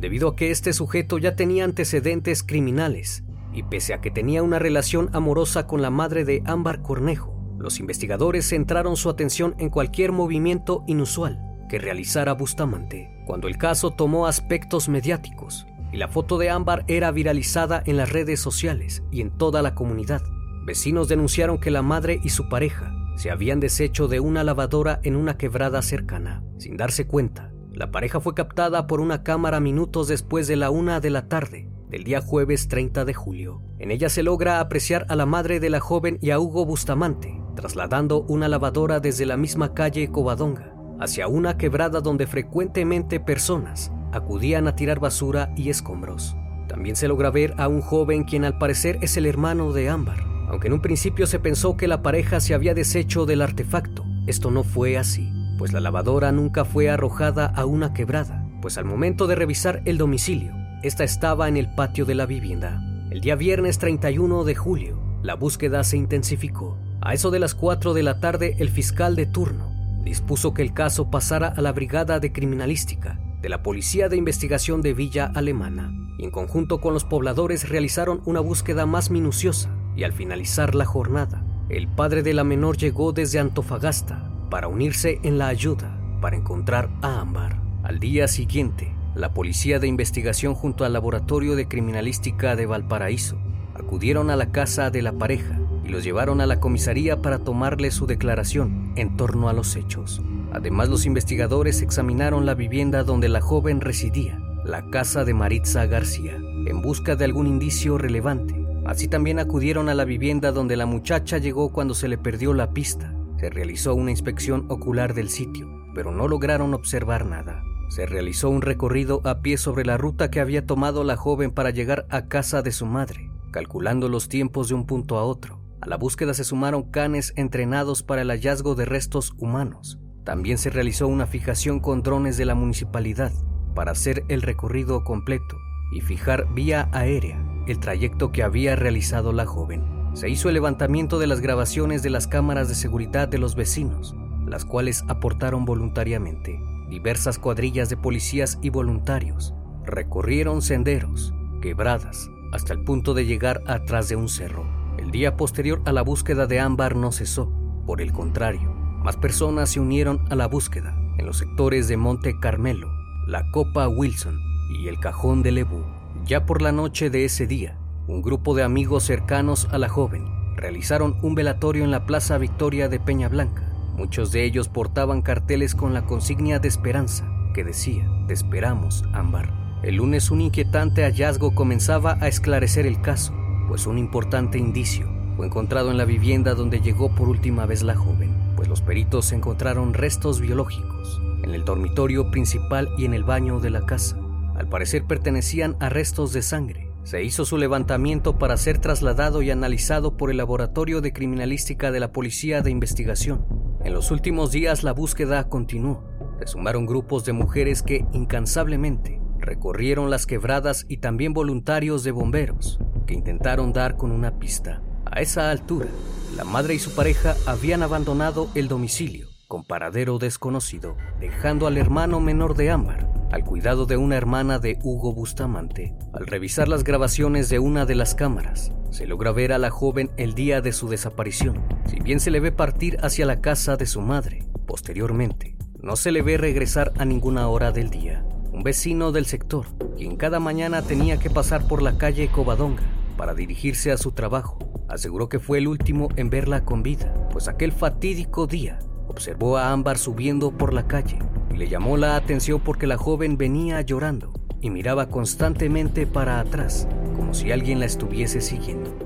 Debido 0.00 0.28
a 0.28 0.36
que 0.36 0.50
este 0.50 0.72
sujeto 0.72 1.18
ya 1.18 1.36
tenía 1.36 1.64
antecedentes 1.64 2.42
criminales 2.42 3.24
y 3.52 3.62
pese 3.64 3.94
a 3.94 4.00
que 4.00 4.10
tenía 4.10 4.42
una 4.42 4.58
relación 4.58 5.10
amorosa 5.12 5.66
con 5.66 5.82
la 5.82 5.90
madre 5.90 6.24
de 6.24 6.42
Ámbar 6.46 6.82
Cornejo, 6.82 7.34
los 7.58 7.78
investigadores 7.78 8.48
centraron 8.48 8.96
su 8.96 9.10
atención 9.10 9.54
en 9.58 9.68
cualquier 9.68 10.12
movimiento 10.12 10.84
inusual 10.86 11.38
que 11.68 11.78
realizara 11.78 12.32
Bustamante. 12.32 13.10
Cuando 13.26 13.46
el 13.46 13.58
caso 13.58 13.90
tomó 13.90 14.26
aspectos 14.26 14.88
mediáticos 14.88 15.66
y 15.92 15.98
la 15.98 16.08
foto 16.08 16.38
de 16.38 16.50
Ámbar 16.50 16.84
era 16.88 17.10
viralizada 17.10 17.82
en 17.84 17.96
las 17.96 18.10
redes 18.10 18.40
sociales 18.40 19.02
y 19.10 19.20
en 19.20 19.30
toda 19.30 19.62
la 19.62 19.74
comunidad, 19.74 20.22
vecinos 20.64 21.08
denunciaron 21.08 21.58
que 21.58 21.70
la 21.70 21.82
madre 21.82 22.20
y 22.22 22.30
su 22.30 22.48
pareja 22.48 22.92
se 23.16 23.30
habían 23.30 23.60
deshecho 23.60 24.08
de 24.08 24.20
una 24.20 24.44
lavadora 24.44 25.00
en 25.02 25.14
una 25.14 25.36
quebrada 25.36 25.82
cercana. 25.82 26.42
Sin 26.58 26.76
darse 26.76 27.06
cuenta, 27.06 27.52
la 27.80 27.90
pareja 27.90 28.20
fue 28.20 28.34
captada 28.34 28.86
por 28.86 29.00
una 29.00 29.22
cámara 29.22 29.58
minutos 29.58 30.06
después 30.06 30.46
de 30.46 30.54
la 30.54 30.68
una 30.68 31.00
de 31.00 31.08
la 31.08 31.28
tarde 31.28 31.70
del 31.88 32.04
día 32.04 32.20
jueves 32.20 32.68
30 32.68 33.06
de 33.06 33.14
julio. 33.14 33.62
En 33.78 33.90
ella 33.90 34.10
se 34.10 34.22
logra 34.22 34.60
apreciar 34.60 35.06
a 35.08 35.16
la 35.16 35.24
madre 35.24 35.60
de 35.60 35.70
la 35.70 35.80
joven 35.80 36.18
y 36.20 36.28
a 36.28 36.38
Hugo 36.38 36.66
Bustamante, 36.66 37.42
trasladando 37.56 38.20
una 38.28 38.48
lavadora 38.48 39.00
desde 39.00 39.24
la 39.24 39.38
misma 39.38 39.72
calle 39.72 40.10
Covadonga 40.10 40.74
hacia 41.00 41.26
una 41.26 41.56
quebrada 41.56 42.02
donde 42.02 42.26
frecuentemente 42.26 43.18
personas 43.18 43.90
acudían 44.12 44.68
a 44.68 44.76
tirar 44.76 45.00
basura 45.00 45.50
y 45.56 45.70
escombros. 45.70 46.36
También 46.68 46.96
se 46.96 47.08
logra 47.08 47.30
ver 47.30 47.54
a 47.56 47.66
un 47.68 47.80
joven 47.80 48.24
quien 48.24 48.44
al 48.44 48.58
parecer 48.58 48.98
es 49.00 49.16
el 49.16 49.24
hermano 49.24 49.72
de 49.72 49.88
Ámbar. 49.88 50.22
Aunque 50.50 50.66
en 50.66 50.74
un 50.74 50.82
principio 50.82 51.26
se 51.26 51.38
pensó 51.38 51.78
que 51.78 51.88
la 51.88 52.02
pareja 52.02 52.40
se 52.40 52.52
había 52.52 52.74
deshecho 52.74 53.24
del 53.24 53.40
artefacto, 53.40 54.04
esto 54.26 54.50
no 54.50 54.64
fue 54.64 54.98
así 54.98 55.39
pues 55.60 55.74
la 55.74 55.80
lavadora 55.80 56.32
nunca 56.32 56.64
fue 56.64 56.88
arrojada 56.88 57.44
a 57.44 57.66
una 57.66 57.92
quebrada, 57.92 58.48
pues 58.62 58.78
al 58.78 58.86
momento 58.86 59.26
de 59.26 59.34
revisar 59.34 59.82
el 59.84 59.98
domicilio, 59.98 60.54
esta 60.82 61.04
estaba 61.04 61.48
en 61.48 61.58
el 61.58 61.74
patio 61.74 62.06
de 62.06 62.14
la 62.14 62.24
vivienda. 62.24 62.82
El 63.10 63.20
día 63.20 63.34
viernes 63.34 63.78
31 63.78 64.44
de 64.44 64.54
julio, 64.54 64.98
la 65.22 65.34
búsqueda 65.34 65.84
se 65.84 65.98
intensificó. 65.98 66.78
A 67.02 67.12
eso 67.12 67.30
de 67.30 67.40
las 67.40 67.54
4 67.54 67.92
de 67.92 68.02
la 68.02 68.20
tarde, 68.20 68.56
el 68.58 68.70
fiscal 68.70 69.14
de 69.16 69.26
turno 69.26 69.70
dispuso 70.02 70.54
que 70.54 70.62
el 70.62 70.72
caso 70.72 71.10
pasara 71.10 71.48
a 71.48 71.60
la 71.60 71.72
Brigada 71.72 72.20
de 72.20 72.32
Criminalística 72.32 73.20
de 73.42 73.50
la 73.50 73.62
Policía 73.62 74.08
de 74.08 74.16
Investigación 74.16 74.80
de 74.80 74.94
Villa 74.94 75.30
Alemana, 75.34 75.92
y 76.16 76.24
en 76.24 76.30
conjunto 76.30 76.80
con 76.80 76.94
los 76.94 77.04
pobladores 77.04 77.68
realizaron 77.68 78.22
una 78.24 78.40
búsqueda 78.40 78.86
más 78.86 79.10
minuciosa, 79.10 79.68
y 79.94 80.04
al 80.04 80.14
finalizar 80.14 80.74
la 80.74 80.86
jornada, 80.86 81.44
el 81.68 81.86
padre 81.86 82.22
de 82.22 82.32
la 82.32 82.44
menor 82.44 82.78
llegó 82.78 83.12
desde 83.12 83.40
Antofagasta 83.40 84.30
para 84.50 84.68
unirse 84.68 85.20
en 85.22 85.38
la 85.38 85.48
ayuda 85.48 85.96
para 86.20 86.36
encontrar 86.36 86.90
a 87.02 87.20
Ámbar. 87.20 87.60
Al 87.82 87.98
día 87.98 88.28
siguiente, 88.28 88.94
la 89.14 89.32
policía 89.32 89.78
de 89.78 89.88
investigación 89.88 90.54
junto 90.54 90.84
al 90.84 90.92
laboratorio 90.92 91.56
de 91.56 91.66
criminalística 91.66 92.56
de 92.56 92.66
Valparaíso 92.66 93.38
acudieron 93.74 94.30
a 94.30 94.36
la 94.36 94.52
casa 94.52 94.90
de 94.90 95.02
la 95.02 95.12
pareja 95.12 95.58
y 95.84 95.88
los 95.88 96.04
llevaron 96.04 96.40
a 96.40 96.46
la 96.46 96.60
comisaría 96.60 97.22
para 97.22 97.38
tomarle 97.38 97.90
su 97.90 98.06
declaración 98.06 98.92
en 98.96 99.16
torno 99.16 99.48
a 99.48 99.52
los 99.52 99.76
hechos. 99.76 100.20
Además, 100.52 100.88
los 100.88 101.06
investigadores 101.06 101.80
examinaron 101.80 102.44
la 102.44 102.54
vivienda 102.54 103.02
donde 103.02 103.28
la 103.28 103.40
joven 103.40 103.80
residía, 103.80 104.38
la 104.64 104.90
casa 104.90 105.24
de 105.24 105.32
Maritza 105.32 105.86
García, 105.86 106.36
en 106.36 106.82
busca 106.82 107.16
de 107.16 107.24
algún 107.24 107.46
indicio 107.46 107.98
relevante. 107.98 108.54
Así 108.84 109.08
también 109.08 109.38
acudieron 109.38 109.88
a 109.88 109.94
la 109.94 110.04
vivienda 110.04 110.52
donde 110.52 110.76
la 110.76 110.86
muchacha 110.86 111.38
llegó 111.38 111.72
cuando 111.72 111.94
se 111.94 112.08
le 112.08 112.18
perdió 112.18 112.52
la 112.52 112.70
pista. 112.70 113.14
Se 113.40 113.48
realizó 113.48 113.94
una 113.94 114.10
inspección 114.10 114.66
ocular 114.68 115.14
del 115.14 115.30
sitio, 115.30 115.66
pero 115.94 116.12
no 116.12 116.28
lograron 116.28 116.74
observar 116.74 117.24
nada. 117.24 117.64
Se 117.88 118.04
realizó 118.04 118.50
un 118.50 118.60
recorrido 118.60 119.22
a 119.24 119.40
pie 119.40 119.56
sobre 119.56 119.86
la 119.86 119.96
ruta 119.96 120.30
que 120.30 120.40
había 120.40 120.66
tomado 120.66 121.04
la 121.04 121.16
joven 121.16 121.50
para 121.50 121.70
llegar 121.70 122.04
a 122.10 122.26
casa 122.26 122.60
de 122.60 122.70
su 122.70 122.84
madre, 122.84 123.30
calculando 123.50 124.10
los 124.10 124.28
tiempos 124.28 124.68
de 124.68 124.74
un 124.74 124.84
punto 124.84 125.18
a 125.18 125.24
otro. 125.24 125.58
A 125.80 125.88
la 125.88 125.96
búsqueda 125.96 126.34
se 126.34 126.44
sumaron 126.44 126.90
canes 126.90 127.32
entrenados 127.34 128.02
para 128.02 128.20
el 128.20 128.28
hallazgo 128.28 128.74
de 128.74 128.84
restos 128.84 129.32
humanos. 129.38 129.98
También 130.22 130.58
se 130.58 130.68
realizó 130.68 131.08
una 131.08 131.26
fijación 131.26 131.80
con 131.80 132.02
drones 132.02 132.36
de 132.36 132.44
la 132.44 132.54
municipalidad 132.54 133.32
para 133.74 133.92
hacer 133.92 134.22
el 134.28 134.42
recorrido 134.42 135.02
completo 135.02 135.56
y 135.92 136.02
fijar 136.02 136.52
vía 136.52 136.90
aérea 136.92 137.42
el 137.66 137.80
trayecto 137.80 138.32
que 138.32 138.42
había 138.42 138.76
realizado 138.76 139.32
la 139.32 139.46
joven. 139.46 139.99
Se 140.14 140.28
hizo 140.28 140.48
el 140.48 140.54
levantamiento 140.54 141.18
de 141.18 141.26
las 141.26 141.40
grabaciones 141.40 142.02
de 142.02 142.10
las 142.10 142.26
cámaras 142.26 142.68
de 142.68 142.74
seguridad 142.74 143.28
de 143.28 143.38
los 143.38 143.54
vecinos, 143.54 144.14
las 144.46 144.64
cuales 144.64 145.04
aportaron 145.08 145.64
voluntariamente. 145.64 146.60
Diversas 146.88 147.38
cuadrillas 147.38 147.88
de 147.88 147.96
policías 147.96 148.58
y 148.60 148.70
voluntarios 148.70 149.54
recorrieron 149.84 150.62
senderos, 150.62 151.32
quebradas, 151.62 152.28
hasta 152.52 152.72
el 152.72 152.82
punto 152.82 153.14
de 153.14 153.26
llegar 153.26 153.62
atrás 153.66 154.08
de 154.08 154.16
un 154.16 154.28
cerro. 154.28 154.66
El 154.98 155.10
día 155.12 155.36
posterior 155.36 155.80
a 155.84 155.92
la 155.92 156.02
búsqueda 156.02 156.46
de 156.46 156.60
Ámbar 156.60 156.96
no 156.96 157.12
cesó, 157.12 157.50
por 157.86 158.00
el 158.00 158.12
contrario, 158.12 158.72
más 159.02 159.16
personas 159.16 159.70
se 159.70 159.80
unieron 159.80 160.24
a 160.30 160.34
la 160.34 160.46
búsqueda 160.46 160.94
en 161.16 161.26
los 161.26 161.38
sectores 161.38 161.88
de 161.88 161.96
Monte 161.96 162.38
Carmelo, 162.38 162.92
la 163.26 163.50
Copa 163.50 163.88
Wilson 163.88 164.38
y 164.70 164.88
el 164.88 165.00
Cajón 165.00 165.42
de 165.42 165.52
Lebu. 165.52 165.82
Ya 166.24 166.44
por 166.44 166.60
la 166.60 166.72
noche 166.72 167.08
de 167.08 167.24
ese 167.24 167.46
día, 167.46 167.78
un 168.10 168.22
grupo 168.22 168.56
de 168.56 168.64
amigos 168.64 169.04
cercanos 169.04 169.68
a 169.70 169.78
la 169.78 169.88
joven 169.88 170.26
realizaron 170.56 171.16
un 171.22 171.36
velatorio 171.36 171.84
en 171.84 171.92
la 171.92 172.06
Plaza 172.06 172.38
Victoria 172.38 172.88
de 172.88 172.98
Peña 172.98 173.28
Blanca. 173.28 173.62
Muchos 173.96 174.32
de 174.32 174.44
ellos 174.44 174.68
portaban 174.68 175.22
carteles 175.22 175.76
con 175.76 175.94
la 175.94 176.04
consigna 176.04 176.58
de 176.58 176.66
esperanza 176.66 177.30
que 177.54 177.62
decía, 177.62 178.10
te 178.26 178.34
esperamos, 178.34 179.04
Ámbar. 179.12 179.54
El 179.84 179.96
lunes 179.96 180.30
un 180.30 180.40
inquietante 180.40 181.04
hallazgo 181.04 181.54
comenzaba 181.54 182.18
a 182.20 182.26
esclarecer 182.26 182.84
el 182.84 183.00
caso, 183.00 183.32
pues 183.68 183.86
un 183.86 183.96
importante 183.96 184.58
indicio 184.58 185.08
fue 185.36 185.46
encontrado 185.46 185.90
en 185.90 185.96
la 185.96 186.04
vivienda 186.04 186.54
donde 186.54 186.80
llegó 186.80 187.14
por 187.14 187.28
última 187.28 187.64
vez 187.64 187.82
la 187.82 187.94
joven, 187.94 188.36
pues 188.56 188.68
los 188.68 188.82
peritos 188.82 189.32
encontraron 189.32 189.94
restos 189.94 190.40
biológicos 190.40 191.22
en 191.44 191.54
el 191.54 191.64
dormitorio 191.64 192.30
principal 192.30 192.90
y 192.98 193.04
en 193.04 193.14
el 193.14 193.24
baño 193.24 193.60
de 193.60 193.70
la 193.70 193.86
casa. 193.86 194.18
Al 194.56 194.68
parecer 194.68 195.04
pertenecían 195.06 195.76
a 195.80 195.88
restos 195.88 196.32
de 196.32 196.42
sangre. 196.42 196.89
Se 197.10 197.24
hizo 197.24 197.44
su 197.44 197.58
levantamiento 197.58 198.38
para 198.38 198.56
ser 198.56 198.78
trasladado 198.78 199.42
y 199.42 199.50
analizado 199.50 200.16
por 200.16 200.30
el 200.30 200.36
Laboratorio 200.36 201.00
de 201.00 201.12
Criminalística 201.12 201.90
de 201.90 201.98
la 201.98 202.12
Policía 202.12 202.62
de 202.62 202.70
Investigación. 202.70 203.44
En 203.84 203.94
los 203.94 204.12
últimos 204.12 204.52
días 204.52 204.84
la 204.84 204.92
búsqueda 204.92 205.48
continuó. 205.48 206.08
Se 206.38 206.46
sumaron 206.46 206.86
grupos 206.86 207.24
de 207.24 207.32
mujeres 207.32 207.82
que 207.82 208.06
incansablemente 208.12 209.20
recorrieron 209.40 210.08
las 210.08 210.24
quebradas 210.24 210.86
y 210.88 210.98
también 210.98 211.32
voluntarios 211.34 212.04
de 212.04 212.12
bomberos 212.12 212.78
que 213.08 213.14
intentaron 213.14 213.72
dar 213.72 213.96
con 213.96 214.12
una 214.12 214.38
pista. 214.38 214.80
A 215.04 215.20
esa 215.20 215.50
altura, 215.50 215.88
la 216.36 216.44
madre 216.44 216.74
y 216.74 216.78
su 216.78 216.94
pareja 216.94 217.34
habían 217.44 217.82
abandonado 217.82 218.50
el 218.54 218.68
domicilio 218.68 219.29
con 219.50 219.64
paradero 219.64 220.18
desconocido, 220.18 220.96
dejando 221.18 221.66
al 221.66 221.76
hermano 221.76 222.20
menor 222.20 222.56
de 222.56 222.70
Ámbar 222.70 223.10
al 223.32 223.44
cuidado 223.44 223.84
de 223.86 223.96
una 223.96 224.16
hermana 224.16 224.58
de 224.58 224.78
Hugo 224.82 225.12
Bustamante. 225.12 225.92
Al 226.12 226.26
revisar 226.26 226.68
las 226.68 226.84
grabaciones 226.84 227.48
de 227.48 227.58
una 227.58 227.84
de 227.84 227.96
las 227.96 228.14
cámaras, 228.14 228.72
se 228.90 229.06
logra 229.06 229.32
ver 229.32 229.52
a 229.52 229.58
la 229.58 229.70
joven 229.70 230.10
el 230.16 230.34
día 230.34 230.60
de 230.60 230.72
su 230.72 230.88
desaparición. 230.88 231.64
Si 231.86 232.00
bien 232.00 232.20
se 232.20 232.30
le 232.30 232.40
ve 232.40 232.52
partir 232.52 232.96
hacia 233.02 233.26
la 233.26 233.40
casa 233.40 233.76
de 233.76 233.86
su 233.86 234.00
madre, 234.00 234.44
posteriormente, 234.66 235.56
no 235.80 235.96
se 235.96 236.12
le 236.12 236.22
ve 236.22 236.36
regresar 236.38 236.92
a 236.98 237.04
ninguna 237.04 237.48
hora 237.48 237.72
del 237.72 237.90
día. 237.90 238.24
Un 238.52 238.62
vecino 238.62 239.12
del 239.12 239.26
sector, 239.26 239.66
quien 239.96 240.16
cada 240.16 240.40
mañana 240.40 240.82
tenía 240.82 241.18
que 241.18 241.30
pasar 241.30 241.66
por 241.66 241.82
la 241.82 241.98
calle 241.98 242.28
Covadonga 242.28 242.84
para 243.16 243.34
dirigirse 243.34 243.90
a 243.90 243.96
su 243.96 244.12
trabajo, 244.12 244.58
aseguró 244.88 245.28
que 245.28 245.38
fue 245.38 245.58
el 245.58 245.68
último 245.68 246.08
en 246.16 246.30
verla 246.30 246.64
con 246.64 246.82
vida, 246.82 247.28
pues 247.30 247.46
aquel 247.46 247.70
fatídico 247.70 248.46
día 248.46 248.78
observó 249.10 249.58
a 249.58 249.72
Ámbar 249.72 249.98
subiendo 249.98 250.52
por 250.52 250.72
la 250.72 250.86
calle 250.86 251.18
y 251.52 251.56
le 251.56 251.68
llamó 251.68 251.96
la 251.96 252.16
atención 252.16 252.60
porque 252.60 252.86
la 252.86 252.96
joven 252.96 253.36
venía 253.36 253.80
llorando 253.82 254.32
y 254.60 254.70
miraba 254.70 255.08
constantemente 255.08 256.06
para 256.06 256.40
atrás, 256.40 256.86
como 257.16 257.34
si 257.34 257.50
alguien 257.50 257.80
la 257.80 257.86
estuviese 257.86 258.40
siguiendo. 258.40 258.96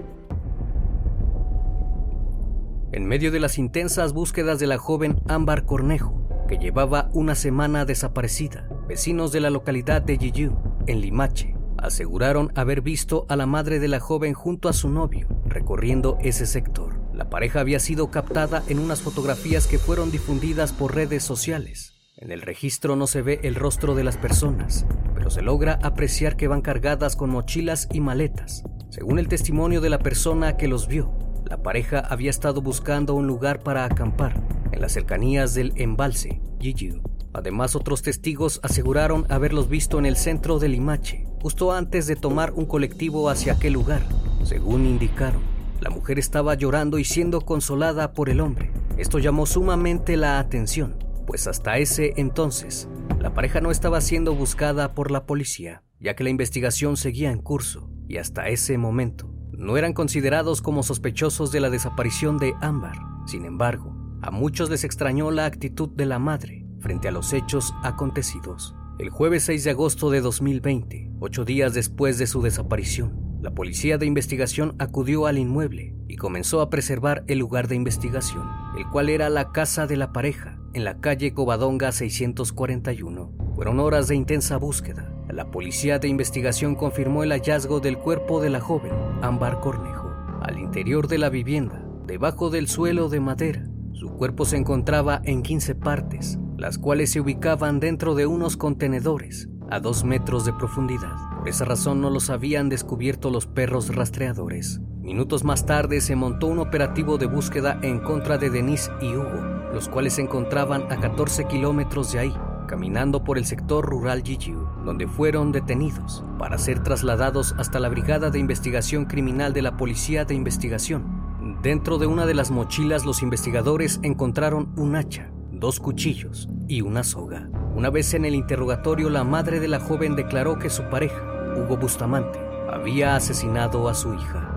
En 2.92 3.06
medio 3.06 3.32
de 3.32 3.40
las 3.40 3.58
intensas 3.58 4.12
búsquedas 4.12 4.58
de 4.58 4.66
la 4.66 4.78
joven 4.78 5.16
Ámbar 5.26 5.64
Cornejo, 5.64 6.46
que 6.46 6.58
llevaba 6.58 7.10
una 7.12 7.34
semana 7.34 7.84
desaparecida, 7.84 8.68
vecinos 8.86 9.32
de 9.32 9.40
la 9.40 9.50
localidad 9.50 10.02
de 10.02 10.18
Yiyu, 10.18 10.52
en 10.86 11.00
Limache, 11.00 11.56
aseguraron 11.78 12.52
haber 12.54 12.82
visto 12.82 13.26
a 13.28 13.36
la 13.36 13.46
madre 13.46 13.80
de 13.80 13.88
la 13.88 14.00
joven 14.00 14.34
junto 14.34 14.68
a 14.68 14.72
su 14.72 14.88
novio 14.88 15.26
recorriendo 15.46 16.18
ese 16.20 16.46
sector. 16.46 17.03
La 17.14 17.30
pareja 17.30 17.60
había 17.60 17.78
sido 17.78 18.10
captada 18.10 18.64
en 18.66 18.80
unas 18.80 19.00
fotografías 19.00 19.68
que 19.68 19.78
fueron 19.78 20.10
difundidas 20.10 20.72
por 20.72 20.96
redes 20.96 21.22
sociales. 21.22 21.94
En 22.16 22.32
el 22.32 22.42
registro 22.42 22.96
no 22.96 23.06
se 23.06 23.22
ve 23.22 23.38
el 23.44 23.54
rostro 23.54 23.94
de 23.94 24.02
las 24.02 24.16
personas, 24.16 24.84
pero 25.14 25.30
se 25.30 25.40
logra 25.40 25.78
apreciar 25.84 26.36
que 26.36 26.48
van 26.48 26.60
cargadas 26.60 27.14
con 27.14 27.30
mochilas 27.30 27.86
y 27.92 28.00
maletas. 28.00 28.64
Según 28.90 29.20
el 29.20 29.28
testimonio 29.28 29.80
de 29.80 29.90
la 29.90 30.00
persona 30.00 30.56
que 30.56 30.66
los 30.66 30.88
vio, 30.88 31.16
la 31.48 31.62
pareja 31.62 32.00
había 32.00 32.30
estado 32.30 32.62
buscando 32.62 33.14
un 33.14 33.28
lugar 33.28 33.62
para 33.62 33.84
acampar 33.84 34.42
en 34.72 34.80
las 34.80 34.92
cercanías 34.92 35.54
del 35.54 35.72
embalse 35.76 36.40
Yiyu. 36.58 37.00
Además, 37.32 37.76
otros 37.76 38.02
testigos 38.02 38.58
aseguraron 38.64 39.24
haberlos 39.28 39.68
visto 39.68 40.00
en 40.00 40.06
el 40.06 40.16
centro 40.16 40.58
de 40.58 40.68
Limache, 40.68 41.26
justo 41.40 41.70
antes 41.70 42.08
de 42.08 42.16
tomar 42.16 42.52
un 42.54 42.66
colectivo 42.66 43.30
hacia 43.30 43.52
aquel 43.52 43.74
lugar. 43.74 44.02
Según 44.44 44.86
indicaron, 44.86 45.53
la 45.84 45.90
mujer 45.90 46.18
estaba 46.18 46.54
llorando 46.54 46.98
y 46.98 47.04
siendo 47.04 47.42
consolada 47.42 48.14
por 48.14 48.30
el 48.30 48.40
hombre. 48.40 48.72
Esto 48.96 49.18
llamó 49.18 49.44
sumamente 49.44 50.16
la 50.16 50.38
atención, 50.38 50.96
pues 51.26 51.46
hasta 51.46 51.76
ese 51.76 52.14
entonces 52.16 52.88
la 53.20 53.34
pareja 53.34 53.60
no 53.60 53.70
estaba 53.70 54.00
siendo 54.00 54.34
buscada 54.34 54.94
por 54.94 55.10
la 55.10 55.26
policía, 55.26 55.82
ya 56.00 56.16
que 56.16 56.24
la 56.24 56.30
investigación 56.30 56.96
seguía 56.96 57.30
en 57.30 57.42
curso 57.42 57.90
y 58.08 58.16
hasta 58.16 58.48
ese 58.48 58.78
momento 58.78 59.30
no 59.52 59.76
eran 59.76 59.92
considerados 59.92 60.62
como 60.62 60.82
sospechosos 60.82 61.52
de 61.52 61.60
la 61.60 61.68
desaparición 61.68 62.38
de 62.38 62.54
Ámbar. 62.62 62.96
Sin 63.26 63.44
embargo, 63.44 63.94
a 64.22 64.30
muchos 64.30 64.70
les 64.70 64.84
extrañó 64.84 65.30
la 65.30 65.44
actitud 65.44 65.90
de 65.90 66.06
la 66.06 66.18
madre 66.18 66.64
frente 66.80 67.08
a 67.08 67.12
los 67.12 67.34
hechos 67.34 67.74
acontecidos. 67.82 68.74
El 68.98 69.10
jueves 69.10 69.44
6 69.44 69.64
de 69.64 69.70
agosto 69.70 70.08
de 70.08 70.22
2020, 70.22 71.12
ocho 71.20 71.44
días 71.44 71.74
después 71.74 72.16
de 72.16 72.26
su 72.26 72.40
desaparición, 72.40 73.23
la 73.44 73.50
policía 73.50 73.98
de 73.98 74.06
investigación 74.06 74.74
acudió 74.78 75.26
al 75.26 75.36
inmueble 75.36 75.94
y 76.08 76.16
comenzó 76.16 76.62
a 76.62 76.70
preservar 76.70 77.24
el 77.26 77.40
lugar 77.40 77.68
de 77.68 77.74
investigación, 77.74 78.48
el 78.78 78.86
cual 78.86 79.10
era 79.10 79.28
la 79.28 79.52
casa 79.52 79.86
de 79.86 79.98
la 79.98 80.14
pareja, 80.14 80.58
en 80.72 80.82
la 80.82 80.98
calle 80.98 81.34
Covadonga 81.34 81.92
641. 81.92 83.32
Fueron 83.54 83.80
horas 83.80 84.08
de 84.08 84.14
intensa 84.14 84.56
búsqueda. 84.56 85.12
La 85.28 85.50
policía 85.50 85.98
de 85.98 86.08
investigación 86.08 86.74
confirmó 86.74 87.22
el 87.22 87.32
hallazgo 87.32 87.80
del 87.80 87.98
cuerpo 87.98 88.40
de 88.40 88.48
la 88.48 88.60
joven, 88.60 88.94
Ámbar 89.20 89.60
Cornejo, 89.60 90.10
al 90.40 90.58
interior 90.58 91.06
de 91.06 91.18
la 91.18 91.28
vivienda, 91.28 91.84
debajo 92.06 92.48
del 92.48 92.66
suelo 92.66 93.10
de 93.10 93.20
madera. 93.20 93.66
Su 93.92 94.08
cuerpo 94.16 94.46
se 94.46 94.56
encontraba 94.56 95.20
en 95.22 95.42
15 95.42 95.74
partes, 95.74 96.38
las 96.56 96.78
cuales 96.78 97.10
se 97.10 97.20
ubicaban 97.20 97.78
dentro 97.78 98.14
de 98.14 98.24
unos 98.24 98.56
contenedores 98.56 99.50
a 99.70 99.80
dos 99.80 100.02
metros 100.02 100.46
de 100.46 100.54
profundidad. 100.54 101.33
Por 101.44 101.50
esa 101.50 101.66
razón 101.66 102.00
no 102.00 102.08
los 102.08 102.30
habían 102.30 102.70
descubierto 102.70 103.28
los 103.28 103.44
perros 103.44 103.94
rastreadores. 103.94 104.80
Minutos 105.02 105.44
más 105.44 105.66
tarde 105.66 106.00
se 106.00 106.16
montó 106.16 106.46
un 106.46 106.58
operativo 106.58 107.18
de 107.18 107.26
búsqueda 107.26 107.78
en 107.82 107.98
contra 107.98 108.38
de 108.38 108.48
Denise 108.48 108.90
y 109.02 109.08
Hugo, 109.08 109.42
los 109.74 109.90
cuales 109.90 110.14
se 110.14 110.22
encontraban 110.22 110.90
a 110.90 110.98
14 110.98 111.44
kilómetros 111.44 112.12
de 112.12 112.20
ahí, 112.20 112.34
caminando 112.66 113.24
por 113.24 113.36
el 113.36 113.44
sector 113.44 113.84
rural 113.84 114.22
Jijiu, 114.22 114.66
donde 114.86 115.06
fueron 115.06 115.52
detenidos 115.52 116.24
para 116.38 116.56
ser 116.56 116.82
trasladados 116.82 117.54
hasta 117.58 117.78
la 117.78 117.90
Brigada 117.90 118.30
de 118.30 118.38
Investigación 118.38 119.04
Criminal 119.04 119.52
de 119.52 119.60
la 119.60 119.76
Policía 119.76 120.24
de 120.24 120.32
Investigación. 120.32 121.60
Dentro 121.62 121.98
de 121.98 122.06
una 122.06 122.24
de 122.24 122.32
las 122.32 122.50
mochilas 122.50 123.04
los 123.04 123.22
investigadores 123.22 124.00
encontraron 124.02 124.72
un 124.76 124.96
hacha, 124.96 125.30
dos 125.52 125.78
cuchillos 125.78 126.48
y 126.68 126.80
una 126.80 127.04
soga. 127.04 127.50
Una 127.74 127.90
vez 127.90 128.14
en 128.14 128.24
el 128.24 128.34
interrogatorio, 128.34 129.10
la 129.10 129.24
madre 129.24 129.60
de 129.60 129.68
la 129.68 129.80
joven 129.80 130.16
declaró 130.16 130.58
que 130.58 130.70
su 130.70 130.84
pareja, 130.84 131.33
Hugo 131.56 131.76
Bustamante, 131.76 132.38
había 132.70 133.16
asesinado 133.16 133.88
a 133.88 133.94
su 133.94 134.14
hija. 134.14 134.50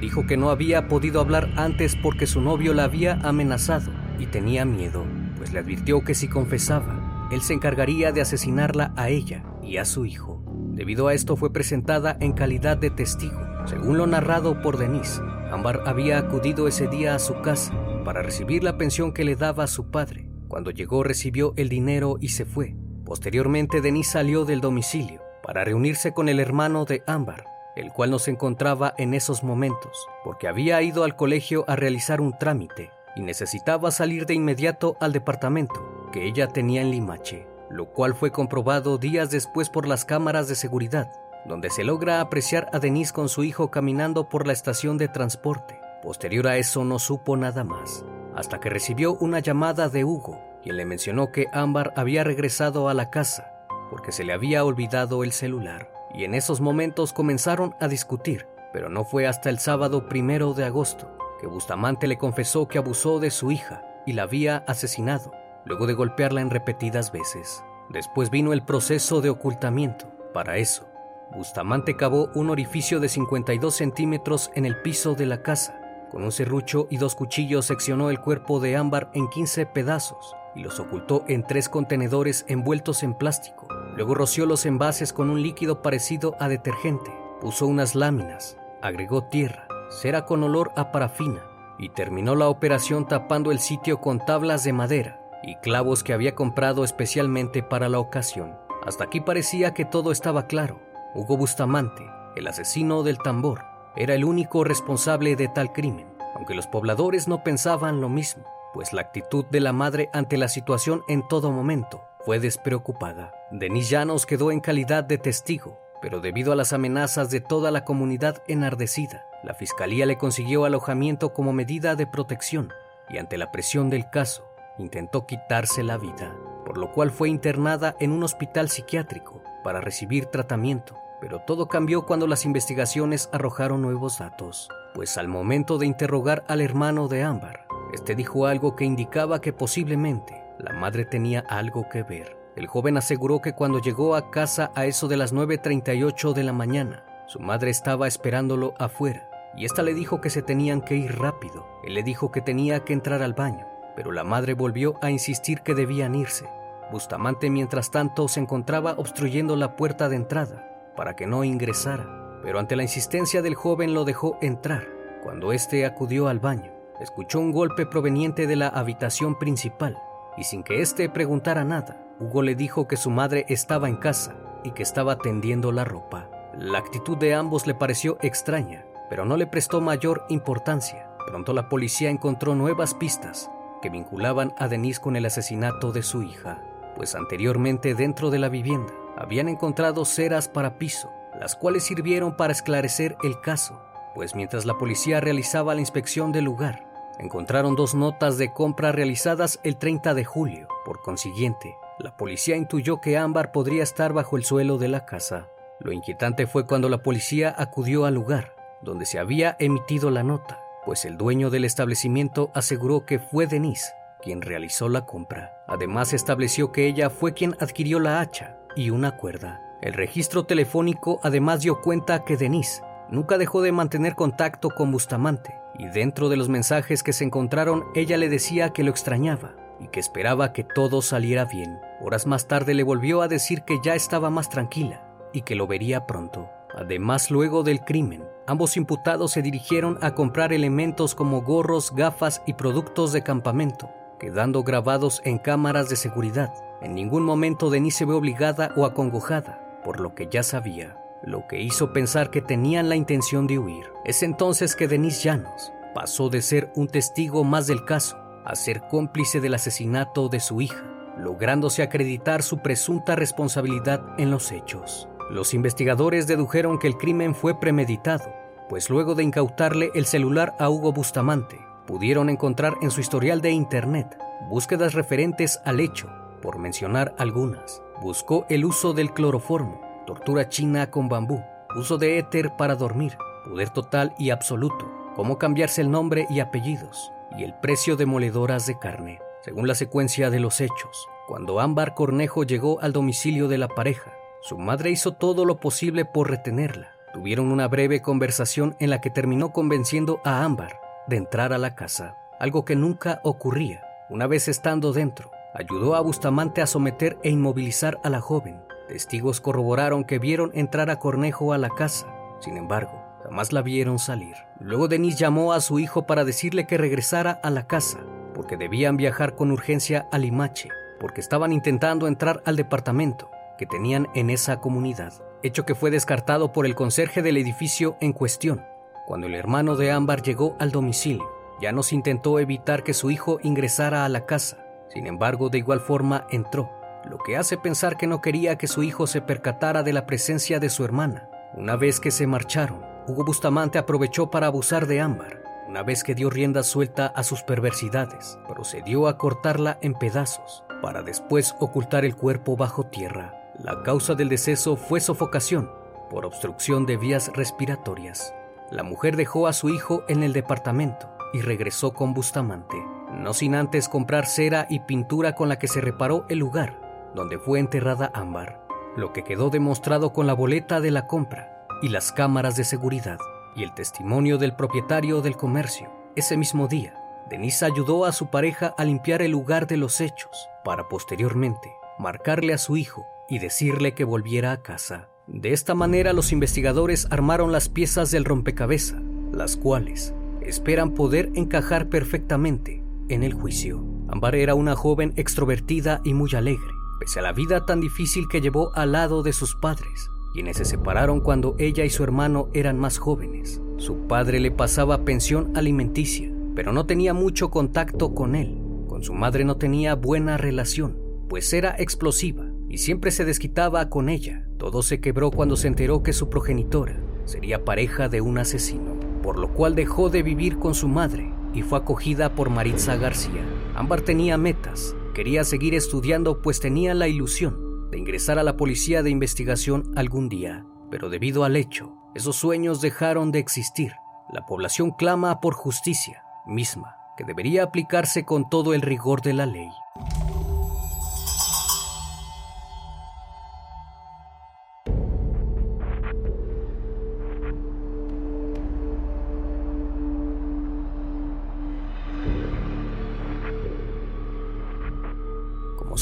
Dijo 0.00 0.26
que 0.26 0.36
no 0.36 0.50
había 0.50 0.88
podido 0.88 1.20
hablar 1.20 1.48
antes 1.56 1.96
porque 1.96 2.26
su 2.26 2.40
novio 2.40 2.74
la 2.74 2.84
había 2.84 3.14
amenazado 3.22 3.90
y 4.18 4.26
tenía 4.26 4.64
miedo, 4.64 5.04
pues 5.36 5.52
le 5.52 5.60
advirtió 5.60 6.02
que 6.04 6.14
si 6.14 6.28
confesaba, 6.28 7.28
él 7.30 7.40
se 7.40 7.54
encargaría 7.54 8.12
de 8.12 8.20
asesinarla 8.20 8.92
a 8.96 9.08
ella 9.08 9.44
y 9.62 9.78
a 9.78 9.84
su 9.84 10.04
hijo. 10.04 10.42
Debido 10.74 11.08
a 11.08 11.14
esto 11.14 11.36
fue 11.36 11.52
presentada 11.52 12.16
en 12.20 12.32
calidad 12.32 12.76
de 12.76 12.90
testigo. 12.90 13.40
Según 13.64 13.96
lo 13.96 14.06
narrado 14.06 14.60
por 14.60 14.76
Denise, 14.76 15.22
Ámbar 15.50 15.82
había 15.86 16.18
acudido 16.18 16.68
ese 16.68 16.86
día 16.86 17.14
a 17.14 17.18
su 17.18 17.40
casa 17.40 17.72
para 18.04 18.22
recibir 18.22 18.62
la 18.62 18.76
pensión 18.76 19.12
que 19.12 19.24
le 19.24 19.36
daba 19.36 19.66
su 19.66 19.90
padre. 19.90 20.28
Cuando 20.48 20.70
llegó 20.70 21.02
recibió 21.02 21.54
el 21.56 21.68
dinero 21.68 22.16
y 22.20 22.28
se 22.28 22.44
fue. 22.44 22.76
Posteriormente 23.04 23.80
Denise 23.80 24.12
salió 24.12 24.44
del 24.44 24.60
domicilio 24.60 25.22
para 25.42 25.64
reunirse 25.64 26.12
con 26.12 26.28
el 26.28 26.40
hermano 26.40 26.84
de 26.84 27.02
Ámbar, 27.06 27.44
el 27.76 27.92
cual 27.92 28.10
no 28.10 28.18
se 28.18 28.30
encontraba 28.30 28.94
en 28.98 29.14
esos 29.14 29.42
momentos, 29.42 30.06
porque 30.22 30.48
había 30.48 30.80
ido 30.82 31.04
al 31.04 31.16
colegio 31.16 31.64
a 31.68 31.76
realizar 31.76 32.20
un 32.20 32.36
trámite 32.38 32.90
y 33.16 33.22
necesitaba 33.22 33.90
salir 33.90 34.26
de 34.26 34.34
inmediato 34.34 34.96
al 35.00 35.12
departamento 35.12 36.08
que 36.12 36.26
ella 36.26 36.48
tenía 36.48 36.80
en 36.80 36.90
Limache 36.90 37.54
lo 37.74 37.86
cual 37.86 38.14
fue 38.14 38.30
comprobado 38.30 38.98
días 38.98 39.30
después 39.30 39.68
por 39.68 39.88
las 39.88 40.04
cámaras 40.04 40.48
de 40.48 40.54
seguridad, 40.54 41.10
donde 41.44 41.70
se 41.70 41.84
logra 41.84 42.20
apreciar 42.20 42.68
a 42.72 42.78
Denise 42.78 43.12
con 43.12 43.28
su 43.28 43.44
hijo 43.44 43.70
caminando 43.70 44.28
por 44.28 44.46
la 44.46 44.52
estación 44.52 44.96
de 44.96 45.08
transporte. 45.08 45.80
Posterior 46.02 46.46
a 46.46 46.56
eso 46.56 46.84
no 46.84 46.98
supo 46.98 47.36
nada 47.36 47.64
más, 47.64 48.04
hasta 48.34 48.60
que 48.60 48.70
recibió 48.70 49.14
una 49.14 49.40
llamada 49.40 49.88
de 49.88 50.04
Hugo, 50.04 50.40
quien 50.64 50.78
le 50.78 50.86
mencionó 50.86 51.30
que 51.30 51.46
Ámbar 51.52 51.92
había 51.94 52.24
regresado 52.24 52.88
a 52.88 52.94
la 52.94 53.10
casa 53.10 53.52
porque 53.90 54.12
se 54.12 54.24
le 54.24 54.32
había 54.32 54.64
olvidado 54.64 55.22
el 55.22 55.32
celular. 55.32 55.92
Y 56.14 56.24
en 56.24 56.34
esos 56.34 56.60
momentos 56.60 57.12
comenzaron 57.12 57.74
a 57.80 57.86
discutir, 57.86 58.46
pero 58.72 58.88
no 58.88 59.04
fue 59.04 59.26
hasta 59.26 59.50
el 59.50 59.58
sábado 59.58 60.08
primero 60.08 60.54
de 60.54 60.64
agosto 60.64 61.16
que 61.38 61.46
Bustamante 61.46 62.06
le 62.06 62.16
confesó 62.16 62.66
que 62.66 62.78
abusó 62.78 63.20
de 63.20 63.30
su 63.30 63.52
hija 63.52 63.84
y 64.06 64.14
la 64.14 64.22
había 64.22 64.58
asesinado 64.66 65.32
luego 65.66 65.86
de 65.86 65.92
golpearla 65.92 66.40
en 66.40 66.50
repetidas 66.50 67.12
veces. 67.12 67.62
Después 67.90 68.30
vino 68.30 68.52
el 68.52 68.64
proceso 68.64 69.20
de 69.20 69.30
ocultamiento. 69.30 70.06
Para 70.32 70.56
eso, 70.56 70.88
Bustamante 71.34 71.96
cavó 71.96 72.30
un 72.34 72.48
orificio 72.48 73.00
de 73.00 73.08
52 73.08 73.74
centímetros 73.74 74.50
en 74.54 74.64
el 74.64 74.80
piso 74.80 75.14
de 75.14 75.26
la 75.26 75.42
casa. 75.42 75.78
Con 76.10 76.22
un 76.22 76.32
serrucho 76.32 76.86
y 76.90 76.96
dos 76.96 77.14
cuchillos 77.14 77.66
seccionó 77.66 78.08
el 78.08 78.20
cuerpo 78.20 78.60
de 78.60 78.76
Ámbar 78.76 79.10
en 79.14 79.28
15 79.28 79.66
pedazos 79.66 80.34
y 80.54 80.62
los 80.62 80.80
ocultó 80.80 81.24
en 81.28 81.46
tres 81.46 81.68
contenedores 81.68 82.44
envueltos 82.48 83.02
en 83.02 83.14
plástico. 83.14 83.66
Luego 83.96 84.14
roció 84.14 84.46
los 84.46 84.66
envases 84.66 85.12
con 85.12 85.30
un 85.30 85.42
líquido 85.42 85.82
parecido 85.82 86.36
a 86.40 86.48
detergente. 86.48 87.10
Puso 87.40 87.66
unas 87.66 87.94
láminas, 87.94 88.56
agregó 88.82 89.24
tierra, 89.24 89.68
cera 89.90 90.24
con 90.24 90.42
olor 90.42 90.72
a 90.76 90.92
parafina 90.92 91.42
y 91.78 91.88
terminó 91.90 92.34
la 92.34 92.48
operación 92.48 93.06
tapando 93.06 93.50
el 93.50 93.58
sitio 93.58 94.00
con 94.00 94.24
tablas 94.24 94.64
de 94.64 94.72
madera 94.72 95.20
y 95.42 95.56
clavos 95.56 96.02
que 96.02 96.12
había 96.12 96.34
comprado 96.34 96.84
especialmente 96.84 97.62
para 97.62 97.88
la 97.88 97.98
ocasión. 97.98 98.56
Hasta 98.86 99.04
aquí 99.04 99.20
parecía 99.20 99.74
que 99.74 99.84
todo 99.84 100.12
estaba 100.12 100.46
claro. 100.46 100.80
Hugo 101.14 101.36
Bustamante, 101.36 102.04
el 102.36 102.46
asesino 102.46 103.02
del 103.02 103.18
tambor, 103.18 103.62
era 103.96 104.14
el 104.14 104.24
único 104.24 104.64
responsable 104.64 105.36
de 105.36 105.48
tal 105.48 105.72
crimen, 105.72 106.06
aunque 106.34 106.54
los 106.54 106.66
pobladores 106.66 107.28
no 107.28 107.44
pensaban 107.44 108.00
lo 108.00 108.08
mismo, 108.08 108.44
pues 108.74 108.92
la 108.92 109.00
actitud 109.00 109.46
de 109.46 109.60
la 109.60 109.72
madre 109.72 110.10
ante 110.12 110.36
la 110.36 110.48
situación 110.48 111.04
en 111.08 111.26
todo 111.26 111.52
momento 111.52 112.02
fue 112.24 112.40
despreocupada. 112.40 113.32
Denis 113.52 113.88
Llanos 113.88 114.26
quedó 114.26 114.50
en 114.50 114.60
calidad 114.60 115.04
de 115.04 115.16
testigo, 115.16 115.78
pero 116.02 116.20
debido 116.20 116.52
a 116.52 116.56
las 116.56 116.72
amenazas 116.72 117.30
de 117.30 117.40
toda 117.40 117.70
la 117.70 117.84
comunidad 117.84 118.42
enardecida, 118.48 119.24
la 119.44 119.54
fiscalía 119.54 120.06
le 120.06 120.18
consiguió 120.18 120.64
alojamiento 120.64 121.32
como 121.32 121.52
medida 121.52 121.94
de 121.94 122.06
protección 122.06 122.72
y 123.08 123.18
ante 123.18 123.38
la 123.38 123.52
presión 123.52 123.90
del 123.90 124.10
caso, 124.10 124.44
intentó 124.78 125.24
quitarse 125.24 125.84
la 125.84 125.96
vida, 125.96 126.34
por 126.66 126.76
lo 126.76 126.92
cual 126.92 127.10
fue 127.10 127.28
internada 127.28 127.94
en 128.00 128.10
un 128.10 128.24
hospital 128.24 128.68
psiquiátrico 128.68 129.42
para 129.62 129.80
recibir 129.80 130.26
tratamiento. 130.26 130.96
Pero 131.20 131.38
todo 131.38 131.68
cambió 131.68 132.04
cuando 132.04 132.26
las 132.26 132.44
investigaciones 132.44 133.30
arrojaron 133.32 133.80
nuevos 133.80 134.18
datos, 134.18 134.68
pues 134.94 135.16
al 135.16 135.28
momento 135.28 135.78
de 135.78 135.86
interrogar 135.86 136.44
al 136.48 136.60
hermano 136.60 137.08
de 137.08 137.22
Ámbar, 137.22 137.63
este 137.94 138.14
dijo 138.14 138.46
algo 138.46 138.76
que 138.76 138.84
indicaba 138.84 139.40
que 139.40 139.52
posiblemente 139.52 140.42
la 140.58 140.72
madre 140.72 141.04
tenía 141.04 141.40
algo 141.48 141.88
que 141.88 142.02
ver. 142.02 142.36
El 142.56 142.66
joven 142.66 142.96
aseguró 142.96 143.40
que 143.40 143.54
cuando 143.54 143.80
llegó 143.80 144.14
a 144.14 144.30
casa 144.30 144.70
a 144.74 144.86
eso 144.86 145.08
de 145.08 145.16
las 145.16 145.34
9.38 145.34 146.32
de 146.32 146.44
la 146.44 146.52
mañana, 146.52 147.04
su 147.26 147.40
madre 147.40 147.70
estaba 147.70 148.06
esperándolo 148.06 148.74
afuera 148.78 149.28
y 149.56 149.64
ésta 149.64 149.82
le 149.82 149.94
dijo 149.94 150.20
que 150.20 150.30
se 150.30 150.42
tenían 150.42 150.80
que 150.82 150.96
ir 150.96 151.18
rápido. 151.18 151.66
Él 151.84 151.94
le 151.94 152.02
dijo 152.02 152.30
que 152.30 152.40
tenía 152.40 152.84
que 152.84 152.92
entrar 152.92 153.22
al 153.22 153.34
baño 153.34 153.66
pero 153.94 154.12
la 154.12 154.24
madre 154.24 154.54
volvió 154.54 154.96
a 155.02 155.10
insistir 155.10 155.60
que 155.60 155.74
debían 155.74 156.14
irse. 156.14 156.46
Bustamante, 156.90 157.50
mientras 157.50 157.90
tanto, 157.90 158.28
se 158.28 158.40
encontraba 158.40 158.94
obstruyendo 158.96 159.56
la 159.56 159.76
puerta 159.76 160.08
de 160.08 160.16
entrada 160.16 160.70
para 160.96 161.16
que 161.16 161.26
no 161.26 161.44
ingresara, 161.44 162.38
pero 162.42 162.58
ante 162.58 162.76
la 162.76 162.82
insistencia 162.82 163.42
del 163.42 163.54
joven 163.54 163.94
lo 163.94 164.04
dejó 164.04 164.38
entrar. 164.40 164.86
Cuando 165.22 165.52
éste 165.52 165.86
acudió 165.86 166.28
al 166.28 166.40
baño, 166.40 166.70
escuchó 167.04 167.38
un 167.38 167.52
golpe 167.52 167.86
proveniente 167.86 168.46
de 168.46 168.56
la 168.56 168.68
habitación 168.68 169.38
principal 169.38 169.96
y 170.36 170.44
sin 170.44 170.62
que 170.62 170.80
éste 170.80 171.08
preguntara 171.08 171.64
nada, 171.64 172.00
Hugo 172.18 172.42
le 172.42 172.54
dijo 172.54 172.88
que 172.88 172.96
su 172.96 173.10
madre 173.10 173.44
estaba 173.48 173.88
en 173.88 173.96
casa 173.96 174.34
y 174.64 174.72
que 174.72 174.82
estaba 174.82 175.18
tendiendo 175.18 175.70
la 175.72 175.84
ropa. 175.84 176.28
La 176.58 176.78
actitud 176.78 177.16
de 177.16 177.34
ambos 177.34 177.66
le 177.66 177.74
pareció 177.74 178.18
extraña, 178.20 178.84
pero 179.08 179.24
no 179.24 179.36
le 179.36 179.46
prestó 179.46 179.80
mayor 179.80 180.24
importancia. 180.28 181.08
Pronto 181.26 181.52
la 181.52 181.68
policía 181.68 182.10
encontró 182.10 182.54
nuevas 182.54 182.94
pistas 182.94 183.50
que 183.82 183.90
vinculaban 183.90 184.54
a 184.58 184.68
Denise 184.68 185.00
con 185.00 185.16
el 185.16 185.26
asesinato 185.26 185.92
de 185.92 186.02
su 186.02 186.22
hija, 186.22 186.62
pues 186.96 187.14
anteriormente 187.14 187.94
dentro 187.94 188.30
de 188.30 188.38
la 188.38 188.48
vivienda 188.48 188.92
habían 189.16 189.48
encontrado 189.48 190.04
ceras 190.04 190.48
para 190.48 190.78
piso, 190.78 191.10
las 191.38 191.56
cuales 191.56 191.84
sirvieron 191.84 192.36
para 192.36 192.52
esclarecer 192.52 193.16
el 193.22 193.40
caso, 193.40 193.80
pues 194.14 194.34
mientras 194.34 194.64
la 194.64 194.78
policía 194.78 195.20
realizaba 195.20 195.74
la 195.74 195.80
inspección 195.80 196.32
del 196.32 196.44
lugar, 196.44 196.93
encontraron 197.18 197.76
dos 197.76 197.94
notas 197.94 198.38
de 198.38 198.52
compra 198.52 198.92
realizadas 198.92 199.60
el 199.62 199.76
30 199.76 200.14
de 200.14 200.24
julio. 200.24 200.68
Por 200.84 201.00
consiguiente, 201.00 201.76
la 201.98 202.16
policía 202.16 202.56
intuyó 202.56 203.00
que 203.00 203.18
Ámbar 203.18 203.52
podría 203.52 203.82
estar 203.82 204.12
bajo 204.12 204.36
el 204.36 204.44
suelo 204.44 204.78
de 204.78 204.88
la 204.88 205.06
casa. 205.06 205.48
Lo 205.80 205.92
inquietante 205.92 206.46
fue 206.46 206.66
cuando 206.66 206.88
la 206.88 207.02
policía 207.02 207.54
acudió 207.56 208.04
al 208.04 208.14
lugar 208.14 208.54
donde 208.82 209.06
se 209.06 209.18
había 209.18 209.56
emitido 209.58 210.10
la 210.10 210.22
nota 210.22 210.64
pues 210.84 211.04
el 211.04 211.16
dueño 211.16 211.50
del 211.50 211.64
establecimiento 211.64 212.50
aseguró 212.54 213.06
que 213.06 213.18
fue 213.18 213.46
Denise 213.46 213.92
quien 214.22 214.40
realizó 214.40 214.88
la 214.88 215.04
compra. 215.04 215.62
Además 215.66 216.14
estableció 216.14 216.72
que 216.72 216.86
ella 216.86 217.10
fue 217.10 217.34
quien 217.34 217.56
adquirió 217.60 218.00
la 218.00 218.20
hacha 218.20 218.56
y 218.74 218.88
una 218.88 219.18
cuerda. 219.18 219.60
El 219.82 219.92
registro 219.92 220.44
telefónico 220.44 221.20
además 221.22 221.60
dio 221.60 221.82
cuenta 221.82 222.24
que 222.24 222.38
Denise 222.38 222.82
nunca 223.14 223.38
dejó 223.38 223.62
de 223.62 223.72
mantener 223.72 224.14
contacto 224.14 224.70
con 224.70 224.90
Bustamante 224.90 225.54
y 225.78 225.86
dentro 225.88 226.28
de 226.28 226.36
los 226.36 226.48
mensajes 226.48 227.02
que 227.02 227.12
se 227.12 227.24
encontraron 227.24 227.84
ella 227.94 228.16
le 228.16 228.28
decía 228.28 228.70
que 228.70 228.82
lo 228.82 228.90
extrañaba 228.90 229.54
y 229.80 229.88
que 229.88 230.00
esperaba 230.00 230.52
que 230.52 230.64
todo 230.64 231.02
saliera 231.02 231.44
bien. 231.44 231.78
Horas 232.00 232.26
más 232.26 232.46
tarde 232.46 232.74
le 232.74 232.82
volvió 232.82 233.22
a 233.22 233.28
decir 233.28 233.62
que 233.62 233.78
ya 233.82 233.94
estaba 233.94 234.30
más 234.30 234.48
tranquila 234.48 235.02
y 235.32 235.42
que 235.42 235.54
lo 235.54 235.66
vería 235.66 236.06
pronto. 236.06 236.48
Además, 236.76 237.30
luego 237.30 237.62
del 237.62 237.84
crimen, 237.84 238.24
ambos 238.46 238.76
imputados 238.76 239.32
se 239.32 239.42
dirigieron 239.42 239.98
a 240.00 240.14
comprar 240.14 240.52
elementos 240.52 241.14
como 241.14 241.42
gorros, 241.42 241.94
gafas 241.94 242.42
y 242.46 242.54
productos 242.54 243.12
de 243.12 243.22
campamento, 243.22 243.90
quedando 244.18 244.64
grabados 244.64 245.22
en 245.24 245.38
cámaras 245.38 245.88
de 245.88 245.96
seguridad. 245.96 246.52
En 246.82 246.94
ningún 246.94 247.24
momento 247.24 247.70
Denise 247.70 247.98
se 247.98 248.04
ve 248.06 248.14
obligada 248.14 248.72
o 248.76 248.86
acongojada, 248.86 249.80
por 249.84 250.00
lo 250.00 250.14
que 250.14 250.28
ya 250.28 250.42
sabía, 250.42 250.96
lo 251.24 251.46
que 251.46 251.60
hizo 251.60 251.92
pensar 251.92 252.30
que 252.30 252.42
tenían 252.42 252.88
la 252.88 252.96
intención 252.96 253.46
de 253.46 253.58
huir. 253.58 253.86
Es 254.04 254.22
entonces 254.22 254.76
que 254.76 254.88
Denise 254.88 255.22
Llanos 255.22 255.72
pasó 255.94 256.28
de 256.28 256.42
ser 256.42 256.70
un 256.74 256.88
testigo 256.88 257.44
más 257.44 257.66
del 257.66 257.84
caso 257.84 258.18
a 258.44 258.54
ser 258.56 258.82
cómplice 258.90 259.40
del 259.40 259.54
asesinato 259.54 260.28
de 260.28 260.40
su 260.40 260.60
hija, 260.60 260.84
lográndose 261.18 261.82
acreditar 261.82 262.42
su 262.42 262.58
presunta 262.58 263.16
responsabilidad 263.16 264.02
en 264.18 264.30
los 264.30 264.52
hechos. 264.52 265.08
Los 265.30 265.54
investigadores 265.54 266.26
dedujeron 266.26 266.78
que 266.78 266.86
el 266.86 266.98
crimen 266.98 267.34
fue 267.34 267.58
premeditado, 267.58 268.30
pues 268.68 268.90
luego 268.90 269.14
de 269.14 269.22
incautarle 269.22 269.90
el 269.94 270.04
celular 270.04 270.54
a 270.58 270.68
Hugo 270.68 270.92
Bustamante, 270.92 271.58
pudieron 271.86 272.28
encontrar 272.28 272.74
en 272.82 272.90
su 272.90 273.00
historial 273.00 273.40
de 273.40 273.50
Internet 273.50 274.18
búsquedas 274.48 274.92
referentes 274.92 275.60
al 275.64 275.80
hecho, 275.80 276.08
por 276.42 276.58
mencionar 276.58 277.14
algunas. 277.18 277.82
Buscó 278.02 278.44
el 278.50 278.64
uso 278.64 278.92
del 278.92 279.12
cloroformo, 279.12 279.80
tortura 280.04 280.48
china 280.48 280.90
con 280.90 281.08
bambú, 281.08 281.42
uso 281.76 281.98
de 281.98 282.18
éter 282.18 282.56
para 282.56 282.76
dormir, 282.76 283.16
poder 283.44 283.70
total 283.70 284.14
y 284.18 284.30
absoluto, 284.30 284.90
cómo 285.14 285.38
cambiarse 285.38 285.80
el 285.80 285.90
nombre 285.90 286.26
y 286.30 286.40
apellidos, 286.40 287.10
y 287.36 287.44
el 287.44 287.54
precio 287.54 287.96
de 287.96 288.06
moledoras 288.06 288.66
de 288.66 288.78
carne. 288.78 289.20
Según 289.42 289.68
la 289.68 289.74
secuencia 289.74 290.30
de 290.30 290.40
los 290.40 290.60
hechos, 290.60 291.08
cuando 291.26 291.60
Ámbar 291.60 291.94
Cornejo 291.94 292.44
llegó 292.44 292.80
al 292.80 292.92
domicilio 292.92 293.48
de 293.48 293.58
la 293.58 293.68
pareja, 293.68 294.12
su 294.40 294.58
madre 294.58 294.90
hizo 294.90 295.12
todo 295.12 295.44
lo 295.44 295.58
posible 295.58 296.04
por 296.04 296.30
retenerla. 296.30 296.92
Tuvieron 297.12 297.52
una 297.52 297.68
breve 297.68 298.02
conversación 298.02 298.76
en 298.80 298.90
la 298.90 299.00
que 299.00 299.10
terminó 299.10 299.52
convenciendo 299.52 300.20
a 300.24 300.44
Ámbar 300.44 300.80
de 301.06 301.16
entrar 301.16 301.52
a 301.52 301.58
la 301.58 301.74
casa, 301.74 302.16
algo 302.40 302.64
que 302.64 302.76
nunca 302.76 303.20
ocurría, 303.22 303.82
Una 304.10 304.26
vez 304.26 304.48
estando 304.48 304.92
dentro, 304.92 305.30
ayudó 305.54 305.94
a 305.94 306.00
Bustamante 306.02 306.60
a 306.60 306.66
someter 306.66 307.16
e 307.22 307.30
inmovilizar 307.30 307.98
a 308.04 308.10
la 308.10 308.20
joven. 308.20 308.63
Testigos 308.88 309.40
corroboraron 309.40 310.04
que 310.04 310.18
vieron 310.18 310.50
entrar 310.54 310.90
a 310.90 310.98
Cornejo 310.98 311.52
a 311.52 311.58
la 311.58 311.70
casa. 311.70 312.06
Sin 312.40 312.56
embargo, 312.56 313.02
jamás 313.22 313.52
la 313.52 313.62
vieron 313.62 313.98
salir. 313.98 314.36
Luego 314.60 314.88
Denise 314.88 315.18
llamó 315.18 315.52
a 315.52 315.60
su 315.60 315.78
hijo 315.78 316.06
para 316.06 316.24
decirle 316.24 316.66
que 316.66 316.76
regresara 316.76 317.32
a 317.42 317.50
la 317.50 317.66
casa, 317.66 318.00
porque 318.34 318.56
debían 318.56 318.96
viajar 318.96 319.34
con 319.34 319.50
urgencia 319.50 320.06
a 320.12 320.18
Limache, 320.18 320.68
porque 321.00 321.20
estaban 321.20 321.52
intentando 321.52 322.06
entrar 322.06 322.42
al 322.44 322.56
departamento 322.56 323.30
que 323.56 323.66
tenían 323.66 324.08
en 324.14 324.30
esa 324.30 324.60
comunidad, 324.60 325.14
hecho 325.42 325.64
que 325.64 325.74
fue 325.74 325.90
descartado 325.90 326.52
por 326.52 326.66
el 326.66 326.74
conserje 326.74 327.22
del 327.22 327.38
edificio 327.38 327.96
en 328.00 328.12
cuestión. 328.12 328.64
Cuando 329.06 329.26
el 329.26 329.34
hermano 329.34 329.76
de 329.76 329.92
Ámbar 329.92 330.22
llegó 330.22 330.56
al 330.58 330.70
domicilio, 330.70 331.24
ya 331.60 331.72
nos 331.72 331.92
intentó 331.92 332.38
evitar 332.38 332.82
que 332.82 332.94
su 332.94 333.10
hijo 333.10 333.38
ingresara 333.42 334.04
a 334.04 334.08
la 334.08 334.26
casa. 334.26 334.58
Sin 334.92 335.06
embargo, 335.06 335.48
de 335.48 335.58
igual 335.58 335.80
forma 335.80 336.26
entró, 336.30 336.70
lo 337.08 337.18
que 337.18 337.36
hace 337.36 337.56
pensar 337.56 337.96
que 337.96 338.06
no 338.06 338.20
quería 338.20 338.56
que 338.56 338.66
su 338.66 338.82
hijo 338.82 339.06
se 339.06 339.20
percatara 339.20 339.82
de 339.82 339.92
la 339.92 340.06
presencia 340.06 340.58
de 340.58 340.70
su 340.70 340.84
hermana. 340.84 341.28
Una 341.54 341.76
vez 341.76 342.00
que 342.00 342.10
se 342.10 342.26
marcharon, 342.26 342.84
Hugo 343.06 343.24
Bustamante 343.24 343.78
aprovechó 343.78 344.30
para 344.30 344.46
abusar 344.46 344.86
de 344.86 345.00
Ámbar. 345.00 345.42
Una 345.68 345.82
vez 345.82 346.04
que 346.04 346.14
dio 346.14 346.30
rienda 346.30 346.62
suelta 346.62 347.06
a 347.06 347.22
sus 347.22 347.42
perversidades, 347.42 348.38
procedió 348.48 349.08
a 349.08 349.18
cortarla 349.18 349.78
en 349.82 349.94
pedazos 349.94 350.64
para 350.82 351.02
después 351.02 351.54
ocultar 351.58 352.04
el 352.04 352.16
cuerpo 352.16 352.56
bajo 352.56 352.84
tierra. 352.84 353.34
La 353.58 353.82
causa 353.82 354.14
del 354.14 354.28
deceso 354.28 354.76
fue 354.76 355.00
sofocación 355.00 355.70
por 356.10 356.26
obstrucción 356.26 356.86
de 356.86 356.96
vías 356.96 357.30
respiratorias. 357.34 358.34
La 358.70 358.82
mujer 358.82 359.16
dejó 359.16 359.46
a 359.46 359.52
su 359.52 359.68
hijo 359.68 360.04
en 360.08 360.22
el 360.22 360.32
departamento 360.32 361.08
y 361.32 361.40
regresó 361.40 361.92
con 361.92 362.14
Bustamante, 362.14 362.76
no 363.12 363.34
sin 363.34 363.54
antes 363.54 363.88
comprar 363.88 364.26
cera 364.26 364.66
y 364.68 364.80
pintura 364.80 365.34
con 365.34 365.48
la 365.48 365.58
que 365.58 365.68
se 365.68 365.80
reparó 365.80 366.24
el 366.28 366.38
lugar 366.38 366.83
donde 367.14 367.38
fue 367.38 367.58
enterrada 367.58 368.10
Ámbar, 368.14 368.66
lo 368.96 369.12
que 369.12 369.24
quedó 369.24 369.50
demostrado 369.50 370.12
con 370.12 370.26
la 370.26 370.34
boleta 370.34 370.80
de 370.80 370.90
la 370.90 371.06
compra 371.06 371.66
y 371.82 371.88
las 371.88 372.12
cámaras 372.12 372.56
de 372.56 372.64
seguridad 372.64 373.18
y 373.56 373.62
el 373.62 373.74
testimonio 373.74 374.38
del 374.38 374.56
propietario 374.56 375.20
del 375.20 375.36
comercio. 375.36 375.90
Ese 376.16 376.36
mismo 376.36 376.68
día, 376.68 376.94
Denise 377.28 377.64
ayudó 377.64 378.04
a 378.04 378.12
su 378.12 378.26
pareja 378.26 378.74
a 378.76 378.84
limpiar 378.84 379.22
el 379.22 379.32
lugar 379.32 379.66
de 379.66 379.76
los 379.76 380.00
hechos 380.00 380.48
para 380.64 380.88
posteriormente 380.88 381.72
marcarle 381.98 382.52
a 382.52 382.58
su 382.58 382.76
hijo 382.76 383.06
y 383.28 383.38
decirle 383.38 383.94
que 383.94 384.04
volviera 384.04 384.52
a 384.52 384.62
casa. 384.62 385.08
De 385.26 385.52
esta 385.52 385.74
manera 385.74 386.12
los 386.12 386.32
investigadores 386.32 387.06
armaron 387.10 387.52
las 387.52 387.68
piezas 387.68 388.10
del 388.10 388.24
rompecabezas, 388.24 389.00
las 389.32 389.56
cuales 389.56 390.14
esperan 390.42 390.90
poder 390.90 391.30
encajar 391.34 391.88
perfectamente 391.88 392.82
en 393.08 393.22
el 393.22 393.32
juicio. 393.32 393.84
Ambar 394.08 394.34
era 394.34 394.54
una 394.54 394.76
joven 394.76 395.14
extrovertida 395.16 396.00
y 396.04 396.12
muy 396.12 396.30
alegre, 396.34 396.73
pese 396.98 397.20
a 397.20 397.22
la 397.22 397.32
vida 397.32 397.66
tan 397.66 397.80
difícil 397.80 398.28
que 398.28 398.40
llevó 398.40 398.74
al 398.74 398.92
lado 398.92 399.22
de 399.22 399.32
sus 399.32 399.54
padres, 399.54 400.10
quienes 400.32 400.56
se 400.56 400.64
separaron 400.64 401.20
cuando 401.20 401.54
ella 401.58 401.84
y 401.84 401.90
su 401.90 402.02
hermano 402.02 402.48
eran 402.54 402.78
más 402.78 402.98
jóvenes. 402.98 403.60
Su 403.76 404.06
padre 404.06 404.40
le 404.40 404.50
pasaba 404.50 405.04
pensión 405.04 405.52
alimenticia, 405.56 406.32
pero 406.54 406.72
no 406.72 406.86
tenía 406.86 407.14
mucho 407.14 407.50
contacto 407.50 408.14
con 408.14 408.34
él. 408.34 408.60
Con 408.88 409.02
su 409.02 409.14
madre 409.14 409.44
no 409.44 409.56
tenía 409.56 409.94
buena 409.94 410.36
relación, 410.36 410.96
pues 411.28 411.52
era 411.52 411.74
explosiva 411.78 412.46
y 412.68 412.78
siempre 412.78 413.10
se 413.10 413.24
desquitaba 413.24 413.88
con 413.88 414.08
ella. 414.08 414.46
Todo 414.58 414.82
se 414.82 415.00
quebró 415.00 415.30
cuando 415.30 415.56
se 415.56 415.68
enteró 415.68 416.02
que 416.02 416.12
su 416.12 416.28
progenitora 416.28 417.00
sería 417.24 417.64
pareja 417.64 418.08
de 418.08 418.20
un 418.20 418.38
asesino, 418.38 418.98
por 419.22 419.38
lo 419.38 419.52
cual 419.52 419.74
dejó 419.74 420.10
de 420.10 420.22
vivir 420.22 420.58
con 420.58 420.74
su 420.74 420.88
madre 420.88 421.32
y 421.52 421.62
fue 421.62 421.78
acogida 421.78 422.34
por 422.34 422.50
Maritza 422.50 422.96
García. 422.96 423.42
Ámbar 423.74 424.00
tenía 424.00 424.36
metas, 424.36 424.94
quería 425.14 425.44
seguir 425.44 425.74
estudiando 425.74 426.42
pues 426.42 426.60
tenía 426.60 426.92
la 426.92 427.08
ilusión 427.08 427.88
de 427.90 427.98
ingresar 427.98 428.38
a 428.38 428.42
la 428.42 428.56
policía 428.56 429.02
de 429.02 429.10
investigación 429.10 429.92
algún 429.96 430.28
día, 430.28 430.66
pero 430.90 431.08
debido 431.08 431.44
al 431.44 431.56
hecho, 431.56 431.94
esos 432.14 432.36
sueños 432.36 432.80
dejaron 432.80 433.32
de 433.32 433.38
existir. 433.38 433.92
La 434.32 434.44
población 434.44 434.90
clama 434.90 435.40
por 435.40 435.54
justicia 435.54 436.24
misma, 436.46 436.96
que 437.16 437.24
debería 437.24 437.62
aplicarse 437.62 438.24
con 438.24 438.50
todo 438.50 438.74
el 438.74 438.82
rigor 438.82 439.22
de 439.22 439.32
la 439.32 439.46
ley. 439.46 439.70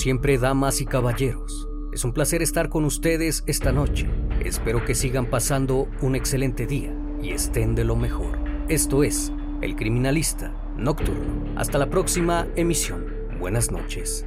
Siempre, 0.02 0.36
damas 0.36 0.80
y 0.80 0.84
caballeros, 0.84 1.68
es 1.92 2.04
un 2.04 2.12
placer 2.12 2.42
estar 2.42 2.68
con 2.68 2.84
ustedes 2.84 3.44
esta 3.46 3.70
noche. 3.70 4.10
Espero 4.44 4.84
que 4.84 4.96
sigan 4.96 5.26
pasando 5.26 5.88
un 6.00 6.16
excelente 6.16 6.66
día 6.66 6.92
y 7.22 7.30
estén 7.30 7.76
de 7.76 7.84
lo 7.84 7.94
mejor. 7.94 8.36
Esto 8.68 9.04
es 9.04 9.32
El 9.60 9.76
Criminalista 9.76 10.52
Nocturno. 10.76 11.54
Hasta 11.56 11.78
la 11.78 11.88
próxima 11.88 12.48
emisión. 12.56 13.06
Buenas 13.38 13.70
noches. 13.70 14.26